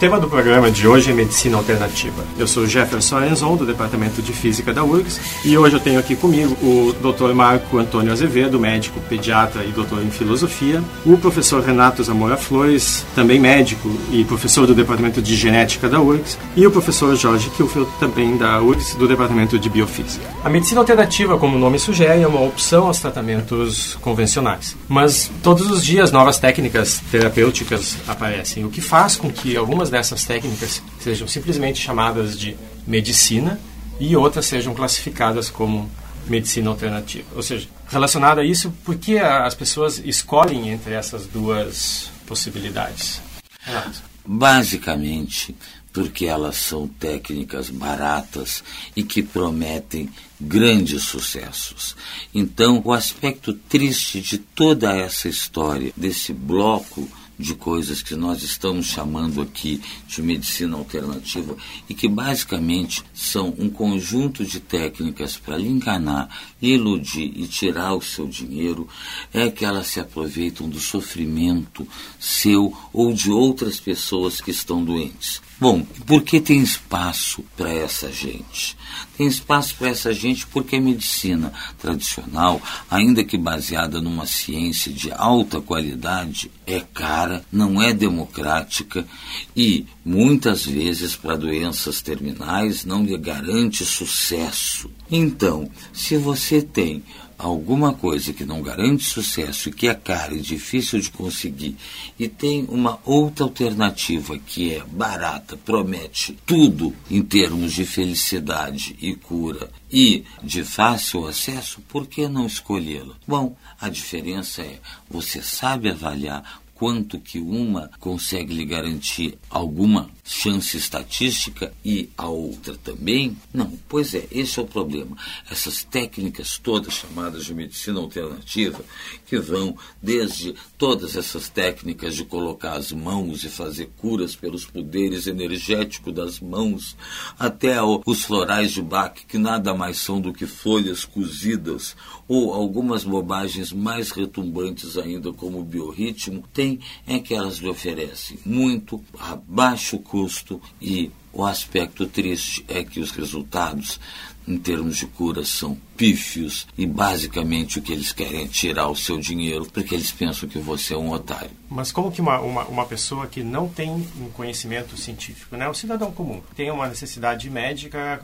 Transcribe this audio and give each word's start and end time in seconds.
Tema 0.00 0.18
do 0.18 0.30
programa 0.30 0.70
de 0.70 0.88
hoje 0.88 1.10
é 1.10 1.14
medicina 1.14 1.58
alternativa. 1.58 2.24
Eu 2.38 2.48
sou 2.48 2.66
Jefferson 2.66 3.18
Arenzon, 3.18 3.54
do 3.54 3.66
Departamento 3.66 4.22
de 4.22 4.32
Física 4.32 4.72
da 4.72 4.82
URGS, 4.82 5.20
e 5.44 5.58
hoje 5.58 5.76
eu 5.76 5.80
tenho 5.80 6.00
aqui 6.00 6.16
comigo 6.16 6.56
o 6.62 6.94
Dr. 6.94 7.34
Marco 7.34 7.76
Antônio 7.76 8.10
Azevedo, 8.10 8.58
médico, 8.58 8.98
pediatra 9.10 9.62
e 9.62 9.72
doutor 9.72 10.02
em 10.02 10.10
filosofia, 10.10 10.82
o 11.04 11.18
professor 11.18 11.62
Renato 11.62 12.02
Zamora 12.02 12.38
Flores, 12.38 13.04
também 13.14 13.38
médico 13.38 13.90
e 14.10 14.24
professor 14.24 14.66
do 14.66 14.74
Departamento 14.74 15.20
de 15.20 15.36
Genética 15.36 15.86
da 15.86 16.00
URGS, 16.00 16.38
e 16.56 16.66
o 16.66 16.70
professor 16.70 17.14
Jorge 17.14 17.50
Kilfeld, 17.50 17.90
também 18.00 18.38
da 18.38 18.58
URGS, 18.58 18.94
do 18.94 19.06
Departamento 19.06 19.58
de 19.58 19.68
Biofísica. 19.68 20.24
A 20.42 20.48
medicina 20.48 20.80
alternativa, 20.80 21.36
como 21.36 21.58
o 21.58 21.60
nome 21.60 21.78
sugere, 21.78 22.22
é 22.22 22.26
uma 22.26 22.40
opção 22.40 22.86
aos 22.86 23.00
tratamentos 23.00 23.98
convencionais. 24.00 24.74
Mas 24.88 25.30
todos 25.42 25.70
os 25.70 25.84
dias 25.84 26.10
novas 26.10 26.38
técnicas 26.38 27.02
terapêuticas 27.12 27.98
aparecem, 28.08 28.64
o 28.64 28.70
que 28.70 28.80
faz 28.80 29.14
com 29.14 29.30
que 29.30 29.58
algumas 29.58 29.89
dessas 29.90 30.24
técnicas 30.24 30.82
sejam 31.00 31.26
simplesmente 31.28 31.80
chamadas 31.80 32.38
de 32.38 32.56
medicina 32.86 33.60
e 33.98 34.16
outras 34.16 34.46
sejam 34.46 34.74
classificadas 34.74 35.50
como 35.50 35.90
medicina 36.26 36.70
alternativa. 36.70 37.26
Ou 37.34 37.42
seja, 37.42 37.68
relacionado 37.88 38.40
a 38.40 38.44
isso, 38.44 38.70
por 38.84 38.96
que 38.96 39.18
as 39.18 39.54
pessoas 39.54 39.98
escolhem 39.98 40.70
entre 40.70 40.94
essas 40.94 41.26
duas 41.26 42.10
possibilidades? 42.26 43.20
Renato. 43.60 44.02
Basicamente, 44.24 45.56
porque 45.92 46.26
elas 46.26 46.56
são 46.56 46.86
técnicas 46.86 47.68
baratas 47.68 48.62
e 48.94 49.02
que 49.02 49.22
prometem 49.22 50.08
grandes 50.40 51.02
sucessos. 51.02 51.96
Então, 52.34 52.80
o 52.84 52.92
aspecto 52.92 53.52
triste 53.52 54.20
de 54.20 54.38
toda 54.38 54.96
essa 54.96 55.28
história, 55.28 55.92
desse 55.96 56.32
bloco 56.32 57.08
de 57.40 57.54
coisas 57.54 58.02
que 58.02 58.14
nós 58.14 58.42
estamos 58.42 58.86
chamando 58.86 59.40
aqui 59.40 59.80
de 60.06 60.22
medicina 60.22 60.76
alternativa 60.76 61.56
e 61.88 61.94
que 61.94 62.08
basicamente 62.08 63.02
são 63.14 63.54
um 63.58 63.68
conjunto 63.68 64.44
de 64.44 64.60
técnicas 64.60 65.36
para 65.36 65.56
lhe 65.56 65.68
enganar, 65.68 66.28
lhe 66.60 66.74
iludir 66.74 67.32
e 67.34 67.46
tirar 67.48 67.94
o 67.94 68.02
seu 68.02 68.26
dinheiro, 68.26 68.86
é 69.32 69.50
que 69.50 69.64
elas 69.64 69.88
se 69.88 69.98
aproveitam 69.98 70.68
do 70.68 70.78
sofrimento 70.78 71.86
seu 72.18 72.76
ou 72.92 73.12
de 73.12 73.30
outras 73.30 73.80
pessoas 73.80 74.40
que 74.40 74.50
estão 74.50 74.84
doentes. 74.84 75.40
Bom, 75.60 75.82
por 76.06 76.22
que 76.22 76.40
tem 76.40 76.62
espaço 76.62 77.44
para 77.54 77.70
essa 77.70 78.10
gente? 78.10 78.74
Tem 79.14 79.26
espaço 79.26 79.74
para 79.76 79.90
essa 79.90 80.10
gente 80.10 80.46
porque 80.46 80.76
a 80.76 80.80
medicina 80.80 81.52
tradicional, 81.78 82.62
ainda 82.90 83.22
que 83.22 83.36
baseada 83.36 84.00
numa 84.00 84.24
ciência 84.24 84.90
de 84.90 85.12
alta 85.12 85.60
qualidade, 85.60 86.50
é 86.66 86.80
cara, 86.80 87.44
não 87.52 87.82
é 87.82 87.92
democrática 87.92 89.06
e, 89.54 89.84
muitas 90.02 90.64
vezes, 90.64 91.14
para 91.14 91.36
doenças 91.36 92.00
terminais, 92.00 92.86
não 92.86 93.04
lhe 93.04 93.18
garante 93.18 93.84
sucesso. 93.84 94.90
Então, 95.10 95.70
se 95.92 96.16
você 96.16 96.62
tem 96.62 97.04
alguma 97.40 97.94
coisa 97.94 98.32
que 98.32 98.44
não 98.44 98.62
garante 98.62 99.04
sucesso 99.04 99.70
que 99.70 99.88
é 99.88 99.94
cara 99.94 100.34
e 100.34 100.40
difícil 100.40 101.00
de 101.00 101.10
conseguir, 101.10 101.76
e 102.18 102.28
tem 102.28 102.66
uma 102.68 102.98
outra 103.04 103.44
alternativa 103.44 104.38
que 104.38 104.74
é 104.74 104.84
barata, 104.84 105.56
promete 105.56 106.36
tudo 106.44 106.94
em 107.10 107.22
termos 107.22 107.72
de 107.72 107.84
felicidade 107.84 108.96
e 109.00 109.14
cura 109.14 109.70
e 109.90 110.24
de 110.42 110.62
fácil 110.62 111.26
acesso, 111.26 111.80
por 111.88 112.06
que 112.06 112.28
não 112.28 112.46
escolhê-la? 112.46 113.14
Bom, 113.26 113.56
a 113.80 113.88
diferença 113.88 114.62
é 114.62 114.78
você 115.08 115.42
sabe 115.42 115.88
avaliar 115.88 116.60
quanto 116.74 117.20
que 117.20 117.38
uma 117.38 117.90
consegue 117.98 118.54
lhe 118.54 118.64
garantir 118.64 119.38
alguma 119.50 120.10
chance 120.30 120.76
estatística 120.76 121.72
e 121.84 122.08
a 122.16 122.28
outra 122.28 122.76
também? 122.76 123.36
Não, 123.52 123.78
pois 123.88 124.14
é, 124.14 124.26
esse 124.30 124.58
é 124.58 124.62
o 124.62 124.66
problema. 124.66 125.16
Essas 125.50 125.82
técnicas 125.82 126.56
todas 126.56 126.94
chamadas 126.94 127.44
de 127.44 127.54
medicina 127.54 127.98
alternativa, 127.98 128.82
que 129.26 129.38
vão 129.38 129.76
desde 130.00 130.54
todas 130.78 131.16
essas 131.16 131.48
técnicas 131.48 132.14
de 132.14 132.24
colocar 132.24 132.74
as 132.74 132.92
mãos 132.92 133.44
e 133.44 133.48
fazer 133.48 133.90
curas 133.98 134.36
pelos 134.36 134.64
poderes 134.64 135.26
energéticos 135.26 136.14
das 136.14 136.38
mãos, 136.38 136.96
até 137.38 137.82
os 137.82 138.24
florais 138.24 138.70
de 138.72 138.82
Bach, 138.82 139.14
que 139.26 139.38
nada 139.38 139.74
mais 139.74 139.98
são 139.98 140.20
do 140.20 140.32
que 140.32 140.46
folhas 140.46 141.04
cozidas, 141.04 141.96
ou 142.28 142.54
algumas 142.54 143.02
bobagens 143.02 143.72
mais 143.72 144.12
retumbantes 144.12 144.96
ainda, 144.96 145.32
como 145.32 145.60
o 145.60 145.64
biorritmo, 145.64 146.44
tem 146.52 146.78
é 147.06 147.18
que 147.18 147.34
elas 147.34 147.56
lhe 147.56 147.68
oferecem 147.68 148.38
muito 148.44 149.02
a 149.18 149.34
baixo 149.34 149.98
custo 150.20 150.60
e 150.80 151.10
o 151.32 151.44
aspecto 151.44 152.06
triste 152.06 152.64
é 152.68 152.84
que 152.84 153.00
os 153.00 153.10
resultados 153.10 153.98
em 154.46 154.58
termos 154.58 154.96
de 154.96 155.06
cura 155.06 155.44
são 155.44 155.76
pífios 155.96 156.66
e 156.76 156.84
basicamente 156.86 157.78
o 157.78 157.82
que 157.82 157.92
eles 157.92 158.12
querem 158.12 158.44
é 158.44 158.48
tirar 158.48 158.88
o 158.88 158.96
seu 158.96 159.18
dinheiro 159.18 159.66
porque 159.72 159.94
eles 159.94 160.10
pensam 160.10 160.48
que 160.48 160.58
você 160.58 160.94
é 160.94 160.96
um 160.96 161.10
otário. 161.10 161.50
Mas 161.68 161.92
como 161.92 162.10
que 162.10 162.20
uma, 162.20 162.40
uma, 162.40 162.64
uma 162.64 162.86
pessoa 162.86 163.26
que 163.26 163.42
não 163.42 163.68
tem 163.68 163.90
um 163.90 164.30
conhecimento 164.34 164.96
científico, 164.96 165.56
né, 165.56 165.68
o 165.68 165.74
cidadão 165.74 166.10
comum, 166.10 166.40
tem 166.56 166.70
uma 166.70 166.88
necessidade 166.88 167.48
médica, 167.48 168.20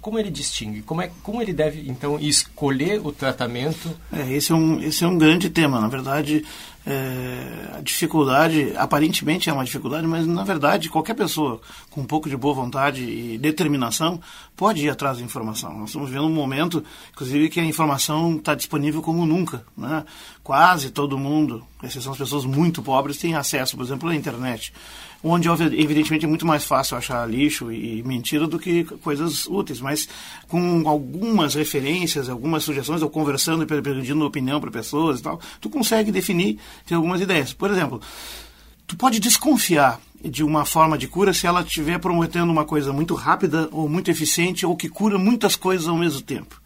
como 0.00 0.18
ele 0.18 0.30
distingue? 0.30 0.82
Como, 0.82 1.00
é, 1.02 1.10
como 1.22 1.40
ele 1.40 1.52
deve, 1.52 1.88
então, 1.88 2.18
escolher 2.18 3.00
o 3.04 3.12
tratamento? 3.12 3.96
É, 4.12 4.32
esse, 4.32 4.50
é 4.50 4.54
um, 4.54 4.82
esse 4.82 5.04
é 5.04 5.06
um 5.06 5.18
grande 5.18 5.48
tema. 5.50 5.80
Na 5.80 5.88
verdade, 5.88 6.44
é, 6.86 7.76
a 7.76 7.80
dificuldade, 7.82 8.72
aparentemente 8.76 9.50
é 9.50 9.52
uma 9.52 9.64
dificuldade, 9.64 10.06
mas 10.06 10.26
na 10.26 10.44
verdade 10.44 10.88
qualquer 10.88 11.14
pessoa 11.14 11.60
com 11.90 12.00
um 12.00 12.06
pouco 12.06 12.28
de 12.28 12.36
boa 12.36 12.54
vontade 12.54 13.02
e 13.02 13.36
determinação 13.36 14.20
pode 14.56 14.84
ir 14.84 14.88
atrás 14.88 15.18
da 15.18 15.24
informação. 15.24 15.76
Nós 15.78 15.90
estamos 15.90 16.08
vivendo 16.08 16.26
um 16.26 16.34
momento, 16.34 16.82
inclusive, 17.12 17.48
que 17.48 17.60
a 17.60 17.64
informação 17.64 18.36
está 18.36 18.54
disponível 18.54 19.02
como 19.02 19.26
nunca. 19.26 19.64
Né? 19.76 20.04
Quase 20.42 20.90
todo 20.90 21.18
mundo, 21.18 21.66
com 21.78 21.86
exceção 21.86 22.12
das 22.12 22.18
pessoas 22.18 22.44
muito 22.44 22.82
pobres, 22.82 23.18
tem 23.18 23.34
acesso, 23.34 23.76
por 23.76 23.84
exemplo, 23.84 24.08
à 24.08 24.14
internet 24.14 24.72
onde 25.22 25.48
evidentemente 25.48 26.24
é 26.24 26.28
muito 26.28 26.46
mais 26.46 26.64
fácil 26.64 26.96
achar 26.96 27.28
lixo 27.28 27.70
e 27.70 28.02
mentira 28.02 28.46
do 28.46 28.58
que 28.58 28.84
coisas 28.84 29.46
úteis, 29.46 29.80
mas 29.80 30.08
com 30.48 30.88
algumas 30.88 31.54
referências, 31.54 32.28
algumas 32.28 32.64
sugestões, 32.64 33.02
ou 33.02 33.10
conversando 33.10 33.62
e 33.62 33.66
pedindo 33.66 34.24
opinião 34.24 34.60
para 34.60 34.70
pessoas 34.70 35.20
e 35.20 35.22
tal, 35.22 35.40
tu 35.60 35.68
consegue 35.68 36.10
definir, 36.10 36.58
ter 36.86 36.94
algumas 36.94 37.20
ideias. 37.20 37.52
Por 37.52 37.70
exemplo, 37.70 38.00
tu 38.86 38.96
pode 38.96 39.20
desconfiar 39.20 40.00
de 40.22 40.44
uma 40.44 40.64
forma 40.64 40.98
de 40.98 41.08
cura 41.08 41.32
se 41.32 41.46
ela 41.46 41.62
estiver 41.62 41.98
prometendo 41.98 42.50
uma 42.50 42.64
coisa 42.64 42.92
muito 42.92 43.14
rápida 43.14 43.68
ou 43.72 43.88
muito 43.88 44.10
eficiente 44.10 44.66
ou 44.66 44.76
que 44.76 44.88
cura 44.88 45.18
muitas 45.18 45.56
coisas 45.56 45.88
ao 45.88 45.96
mesmo 45.96 46.20
tempo. 46.20 46.60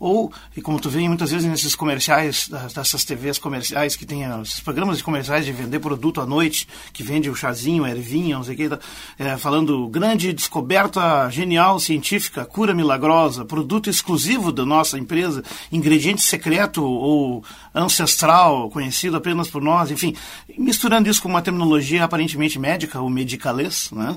Ou, 0.00 0.32
e 0.56 0.62
como 0.62 0.78
tu 0.78 0.88
vê 0.88 1.06
muitas 1.08 1.30
vezes 1.30 1.48
nesses 1.48 1.74
comerciais, 1.74 2.48
dessas 2.74 3.04
TVs 3.04 3.38
comerciais 3.38 3.96
que 3.96 4.06
tem 4.06 4.24
ah, 4.24 4.40
esses 4.42 4.60
programas 4.60 4.98
de 4.98 5.04
comerciais 5.04 5.44
de 5.44 5.52
vender 5.52 5.80
produto 5.80 6.20
à 6.20 6.26
noite, 6.26 6.68
que 6.92 7.02
vende 7.02 7.28
o 7.28 7.34
chazinho, 7.34 7.84
a 7.84 7.90
ervinha, 7.90 8.36
não 8.36 8.44
sei 8.44 8.54
o 8.54 8.56
que, 8.56 8.78
é, 9.18 9.36
falando 9.36 9.88
grande 9.88 10.32
descoberta 10.32 11.28
genial, 11.30 11.80
científica, 11.80 12.44
cura 12.44 12.74
milagrosa, 12.74 13.44
produto 13.44 13.90
exclusivo 13.90 14.52
da 14.52 14.64
nossa 14.64 14.98
empresa, 14.98 15.42
ingrediente 15.72 16.22
secreto 16.22 16.84
ou 16.84 17.42
ancestral, 17.74 18.70
conhecido 18.70 19.16
apenas 19.16 19.48
por 19.48 19.62
nós, 19.62 19.90
enfim, 19.90 20.14
misturando 20.56 21.08
isso 21.08 21.22
com 21.22 21.28
uma 21.28 21.42
terminologia 21.42 22.04
aparentemente 22.04 22.58
médica, 22.58 23.00
o 23.00 23.10
medicalês, 23.10 23.90
né? 23.92 24.16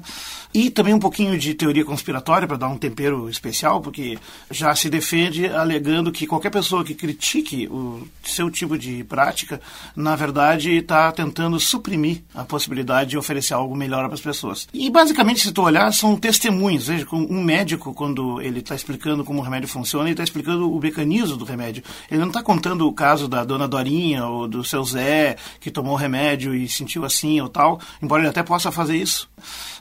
E 0.53 0.69
também 0.69 0.93
um 0.93 0.99
pouquinho 0.99 1.37
de 1.37 1.53
teoria 1.53 1.85
conspiratória 1.85 2.47
para 2.47 2.57
dar 2.57 2.67
um 2.67 2.77
tempero 2.77 3.29
especial, 3.29 3.79
porque 3.79 4.17
já 4.49 4.75
se 4.75 4.89
defende 4.89 5.47
alegando 5.71 6.11
que 6.11 6.27
qualquer 6.27 6.49
pessoa 6.49 6.83
que 6.83 6.93
critique 6.93 7.67
o 7.67 8.05
seu 8.23 8.51
tipo 8.51 8.77
de 8.77 9.03
prática, 9.05 9.61
na 9.95 10.15
verdade, 10.15 10.71
está 10.71 11.11
tentando 11.11 11.59
suprimir 11.59 12.21
a 12.35 12.43
possibilidade 12.43 13.11
de 13.11 13.17
oferecer 13.17 13.53
algo 13.53 13.75
melhor 13.75 14.05
para 14.05 14.15
as 14.15 14.21
pessoas. 14.21 14.67
E 14.73 14.89
basicamente, 14.89 15.39
se 15.39 15.51
tu 15.51 15.61
olhar, 15.61 15.91
são 15.93 16.17
testemunhos. 16.17 16.87
Veja, 16.87 17.07
um 17.11 17.41
médico, 17.41 17.93
quando 17.93 18.41
ele 18.41 18.59
está 18.59 18.75
explicando 18.75 19.23
como 19.23 19.39
o 19.39 19.43
remédio 19.43 19.69
funciona, 19.69 20.05
ele 20.05 20.13
está 20.13 20.23
explicando 20.23 20.71
o 20.71 20.79
mecanismo 20.79 21.37
do 21.37 21.45
remédio. 21.45 21.83
Ele 22.09 22.19
não 22.19 22.27
está 22.27 22.43
contando 22.43 22.87
o 22.87 22.93
caso 22.93 23.27
da 23.27 23.43
dona 23.45 23.67
Dorinha 23.67 24.25
ou 24.25 24.47
do 24.47 24.63
seu 24.63 24.83
Zé, 24.83 25.37
que 25.59 25.71
tomou 25.71 25.93
o 25.93 25.97
remédio 25.97 26.53
e 26.53 26.67
sentiu 26.67 27.05
assim 27.05 27.39
ou 27.39 27.47
tal, 27.47 27.79
embora 28.01 28.21
ele 28.21 28.29
até 28.29 28.43
possa 28.43 28.71
fazer 28.71 28.97
isso 28.97 29.29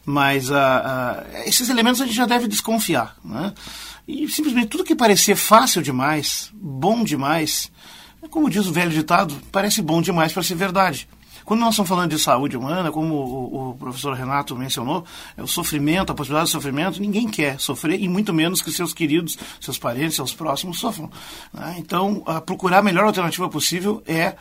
mas 0.04 0.50
uh, 0.50 0.54
uh, 0.54 1.42
esses 1.46 1.68
elementos 1.68 2.00
a 2.00 2.06
gente 2.06 2.16
já 2.16 2.26
deve 2.26 2.48
desconfiar. 2.48 3.16
Né? 3.24 3.52
E 4.06 4.28
simplesmente 4.28 4.68
tudo 4.68 4.84
que 4.84 4.94
parecer 4.94 5.36
fácil 5.36 5.82
demais, 5.82 6.50
bom 6.54 7.04
demais, 7.04 7.70
é 8.22 8.28
como 8.28 8.50
diz 8.50 8.66
o 8.66 8.72
velho 8.72 8.90
ditado, 8.90 9.34
parece 9.50 9.80
bom 9.80 10.02
demais 10.02 10.32
para 10.32 10.42
ser 10.42 10.54
verdade. 10.54 11.08
Quando 11.44 11.60
nós 11.60 11.70
estamos 11.70 11.88
falando 11.88 12.10
de 12.10 12.18
saúde 12.18 12.56
humana, 12.56 12.92
como 12.92 13.14
o, 13.14 13.70
o 13.70 13.74
professor 13.74 14.14
Renato 14.14 14.54
mencionou, 14.54 15.04
é 15.36 15.42
o 15.42 15.46
sofrimento, 15.46 16.12
a 16.12 16.14
possibilidade 16.14 16.46
de 16.46 16.52
sofrimento, 16.52 17.00
ninguém 17.00 17.26
quer 17.26 17.58
sofrer, 17.58 18.00
e 18.00 18.08
muito 18.08 18.32
menos 18.32 18.62
que 18.62 18.70
seus 18.70 18.92
queridos, 18.92 19.36
seus 19.60 19.78
parentes, 19.78 20.14
seus 20.14 20.32
próximos 20.32 20.78
sofram. 20.78 21.10
Né? 21.52 21.76
Então, 21.78 22.22
procurar 22.46 22.78
a 22.78 22.82
melhor 22.82 23.04
alternativa 23.04 23.48
possível 23.48 24.02
é 24.06 24.36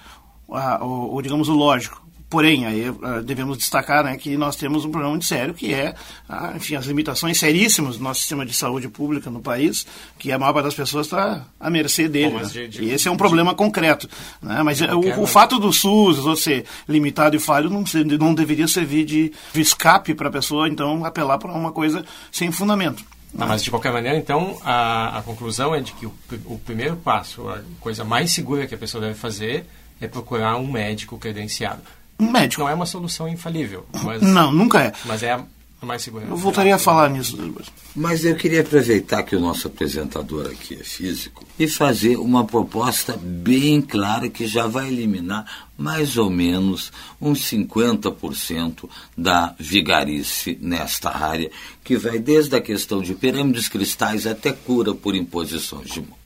o, 0.47 1.15
o, 1.15 1.21
digamos, 1.21 1.49
o 1.49 1.53
lógico. 1.53 2.08
Porém, 2.29 2.65
aí 2.67 2.87
uh, 2.87 3.23
devemos 3.23 3.57
destacar 3.57 4.03
né, 4.03 4.15
que 4.15 4.37
nós 4.37 4.55
temos 4.55 4.85
um 4.85 4.91
problema 4.91 5.09
muito 5.09 5.25
sério, 5.25 5.51
que 5.51 5.73
é 5.73 5.95
uh, 6.29 6.55
enfim, 6.55 6.75
as 6.75 6.85
limitações 6.85 7.39
seríssimas 7.39 7.97
do 7.97 8.03
nosso 8.03 8.19
sistema 8.19 8.45
de 8.45 8.53
saúde 8.53 8.87
pública 8.87 9.31
no 9.31 9.39
país, 9.39 9.87
que 10.19 10.31
a 10.31 10.37
maior 10.37 10.53
parte 10.53 10.65
das 10.65 10.75
pessoas 10.75 11.07
está 11.07 11.47
à 11.59 11.69
mercê 11.71 12.07
dele. 12.07 12.33
Bom, 12.33 12.39
né? 12.39 12.45
de, 12.45 12.67
de, 12.67 12.83
e 12.83 12.91
esse 12.91 13.07
é 13.07 13.11
um 13.11 13.17
problema 13.17 13.49
de, 13.51 13.57
concreto. 13.57 14.07
Né? 14.41 14.61
Mas 14.61 14.79
o, 14.79 15.21
o, 15.23 15.25
fato 15.25 15.57
do 15.57 15.73
SUS 15.73 16.19
ou 16.19 16.35
ser 16.35 16.65
limitado 16.87 17.35
e 17.35 17.39
falho 17.39 17.67
não, 17.67 17.83
não 18.19 18.35
deveria 18.35 18.67
servir 18.67 19.05
de, 19.05 19.33
de 19.51 19.61
escape 19.61 20.13
para 20.13 20.29
a 20.29 20.31
pessoa, 20.31 20.69
então, 20.69 21.03
apelar 21.03 21.39
para 21.39 21.51
uma 21.51 21.71
coisa 21.71 22.05
sem 22.31 22.51
fundamento. 22.51 23.03
Não, 23.33 23.47
mas 23.47 23.63
de 23.63 23.71
qualquer 23.71 23.91
maneira, 23.91 24.17
então, 24.17 24.59
a, 24.63 25.17
a 25.17 25.21
conclusão 25.23 25.73
é 25.73 25.81
de 25.81 25.93
que 25.93 26.05
o, 26.05 26.13
o 26.45 26.59
primeiro 26.59 26.95
passo, 26.95 27.47
a 27.49 27.59
coisa 27.79 28.03
mais 28.03 28.31
segura 28.31 28.67
que 28.67 28.75
a 28.75 28.77
pessoa 28.77 29.01
deve 29.01 29.15
fazer 29.15 29.65
é 29.99 30.07
procurar 30.07 30.57
um 30.57 30.71
médico 30.71 31.17
credenciado. 31.17 31.81
Um 32.19 32.29
médico. 32.29 32.61
Não 32.61 32.69
é 32.69 32.73
uma 32.73 32.85
solução 32.85 33.27
infalível. 33.27 33.85
Mas, 34.03 34.21
não, 34.21 34.51
nunca 34.51 34.81
é. 34.81 34.93
Mas 35.05 35.23
é 35.23 35.39
a 35.81 35.85
mais 35.85 36.01
segura. 36.01 36.25
Eu 36.25 36.35
voltaria 36.35 36.75
a 36.75 36.79
falar 36.79 37.09
nisso 37.09 37.37
depois. 37.37 37.67
Mas 37.95 38.25
eu 38.25 38.35
queria 38.35 38.61
aproveitar 38.61 39.23
que 39.23 39.35
o 39.35 39.39
nosso 39.39 39.67
apresentador 39.67 40.47
aqui 40.47 40.75
é 40.75 40.83
físico 40.83 41.45
e 41.57 41.67
fazer 41.67 42.17
uma 42.17 42.43
proposta 42.45 43.17
bem 43.17 43.81
clara 43.81 44.29
que 44.29 44.45
já 44.45 44.67
vai 44.67 44.89
eliminar 44.89 45.69
mais 45.77 46.17
ou 46.17 46.29
menos 46.29 46.91
uns 47.21 47.49
50% 47.49 48.89
da 49.17 49.55
vigarice 49.57 50.57
nesta 50.61 51.15
área, 51.15 51.49
que 51.83 51.97
vai 51.97 52.19
desde 52.19 52.57
a 52.57 52.61
questão 52.61 53.01
de 53.01 53.15
pirâmides 53.15 53.69
cristais 53.69 54.27
até 54.27 54.51
cura 54.51 54.93
por 54.93 55.15
imposições 55.15 55.89
de 55.89 56.01
mão. 56.01 56.19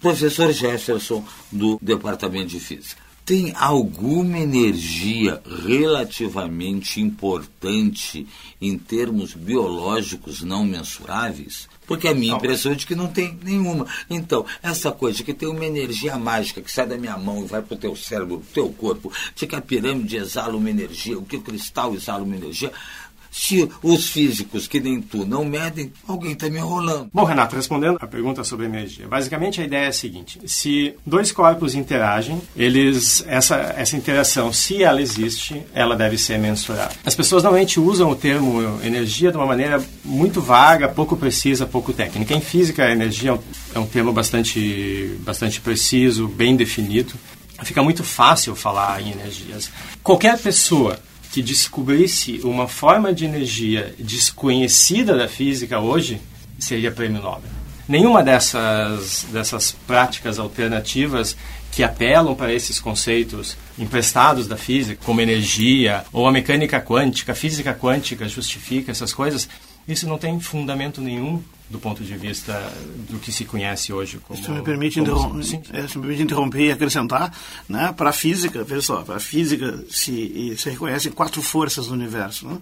Professor 0.00 0.52
Jefferson, 0.52 1.24
do 1.50 1.78
Departamento 1.82 2.48
de 2.48 2.60
Física 2.60 3.07
tem 3.28 3.52
alguma 3.54 4.38
energia 4.38 5.42
relativamente 5.66 6.98
importante 6.98 8.26
em 8.58 8.78
termos 8.78 9.34
biológicos 9.34 10.40
não 10.40 10.64
mensuráveis? 10.64 11.68
Porque 11.86 12.08
a 12.08 12.14
minha 12.14 12.34
impressão 12.34 12.72
é 12.72 12.74
de 12.74 12.86
que 12.86 12.94
não 12.94 13.08
tem 13.08 13.38
nenhuma. 13.44 13.86
Então, 14.08 14.46
essa 14.62 14.90
coisa 14.90 15.18
de 15.18 15.24
que 15.24 15.34
tem 15.34 15.46
uma 15.46 15.66
energia 15.66 16.16
mágica 16.16 16.62
que 16.62 16.72
sai 16.72 16.86
da 16.86 16.96
minha 16.96 17.18
mão 17.18 17.44
e 17.44 17.46
vai 17.46 17.60
para 17.60 17.74
o 17.74 17.78
teu 17.78 17.94
cérebro, 17.94 18.38
para 18.38 18.48
o 18.50 18.54
teu 18.54 18.72
corpo, 18.72 19.12
de 19.34 19.46
que 19.46 19.54
a 19.54 19.60
pirâmide 19.60 20.16
exala 20.16 20.56
uma 20.56 20.70
energia, 20.70 21.18
o 21.18 21.24
que 21.26 21.36
o 21.36 21.42
cristal 21.42 21.94
exala 21.94 22.24
uma 22.24 22.36
energia, 22.36 22.72
se 23.30 23.68
os 23.82 24.10
físicos 24.10 24.66
que 24.66 24.80
nem 24.80 25.00
tu 25.00 25.24
não 25.24 25.44
medem, 25.44 25.92
alguém 26.06 26.32
está 26.32 26.48
me 26.48 26.58
enrolando. 26.58 27.08
Bom, 27.12 27.24
Renato, 27.24 27.56
respondendo 27.56 27.98
a 28.00 28.06
pergunta 28.06 28.42
sobre 28.44 28.66
energia, 28.66 29.06
basicamente 29.06 29.60
a 29.60 29.64
ideia 29.64 29.86
é 29.86 29.88
a 29.88 29.92
seguinte: 29.92 30.40
se 30.46 30.94
dois 31.04 31.32
corpos 31.32 31.74
interagem, 31.74 32.40
eles 32.56 33.24
essa 33.26 33.56
essa 33.76 33.96
interação, 33.96 34.52
se 34.52 34.82
ela 34.82 35.00
existe, 35.00 35.62
ela 35.74 35.96
deve 35.96 36.18
ser 36.18 36.38
mensurada. 36.38 36.92
As 37.04 37.14
pessoas 37.14 37.42
normalmente 37.42 37.80
usam 37.80 38.10
o 38.10 38.16
termo 38.16 38.80
energia 38.82 39.30
de 39.30 39.36
uma 39.36 39.46
maneira 39.46 39.82
muito 40.04 40.40
vaga, 40.40 40.88
pouco 40.88 41.16
precisa, 41.16 41.66
pouco 41.66 41.92
técnica. 41.92 42.34
Em 42.34 42.40
física, 42.40 42.84
a 42.84 42.90
energia 42.90 43.38
é 43.74 43.78
um 43.78 43.86
termo 43.86 44.12
bastante 44.12 45.16
bastante 45.20 45.60
preciso, 45.60 46.28
bem 46.28 46.56
definido. 46.56 47.14
Fica 47.64 47.82
muito 47.82 48.04
fácil 48.04 48.54
falar 48.54 49.02
em 49.02 49.10
energias. 49.10 49.70
Qualquer 50.02 50.38
pessoa 50.38 50.98
que 51.32 51.42
descobrisse 51.42 52.40
uma 52.42 52.66
forma 52.66 53.12
de 53.12 53.24
energia 53.24 53.94
desconhecida 53.98 55.16
da 55.16 55.28
física 55.28 55.78
hoje, 55.78 56.20
seria 56.58 56.90
prêmio 56.90 57.22
Nobel. 57.22 57.50
Nenhuma 57.88 58.22
dessas, 58.22 59.26
dessas 59.32 59.72
práticas 59.86 60.38
alternativas 60.38 61.36
que 61.72 61.82
apelam 61.82 62.34
para 62.34 62.52
esses 62.52 62.80
conceitos 62.80 63.56
emprestados 63.78 64.46
da 64.46 64.56
física, 64.56 65.00
como 65.04 65.20
energia 65.20 66.04
ou 66.12 66.26
a 66.26 66.32
mecânica 66.32 66.80
quântica, 66.80 67.32
a 67.32 67.34
física 67.34 67.72
quântica 67.74 68.28
justifica 68.28 68.90
essas 68.90 69.12
coisas, 69.12 69.48
isso 69.88 70.06
não 70.06 70.18
tem 70.18 70.38
fundamento 70.38 71.00
nenhum 71.00 71.42
do 71.70 71.78
ponto 71.78 72.02
de 72.02 72.16
vista 72.16 72.72
do 73.08 73.18
que 73.18 73.30
se 73.30 73.44
conhece 73.44 73.92
hoje 73.92 74.18
como. 74.18 74.42
Se 74.42 74.50
me 74.50 74.62
permite, 74.62 75.00
se, 75.42 75.60
é, 75.72 75.86
se 75.86 75.98
me 75.98 76.02
permite 76.02 76.22
interromper 76.22 76.66
e 76.66 76.72
acrescentar, 76.72 77.32
né, 77.68 77.92
para 77.96 78.10
a 78.10 78.12
física, 78.12 78.64
veja 78.64 78.82
só, 78.82 79.02
para 79.02 79.16
a 79.16 79.20
física 79.20 79.84
se, 79.90 80.54
se 80.56 80.70
reconhecem 80.70 81.12
quatro 81.12 81.42
forças 81.42 81.88
do 81.88 81.94
universo, 81.94 82.48
né, 82.48 82.58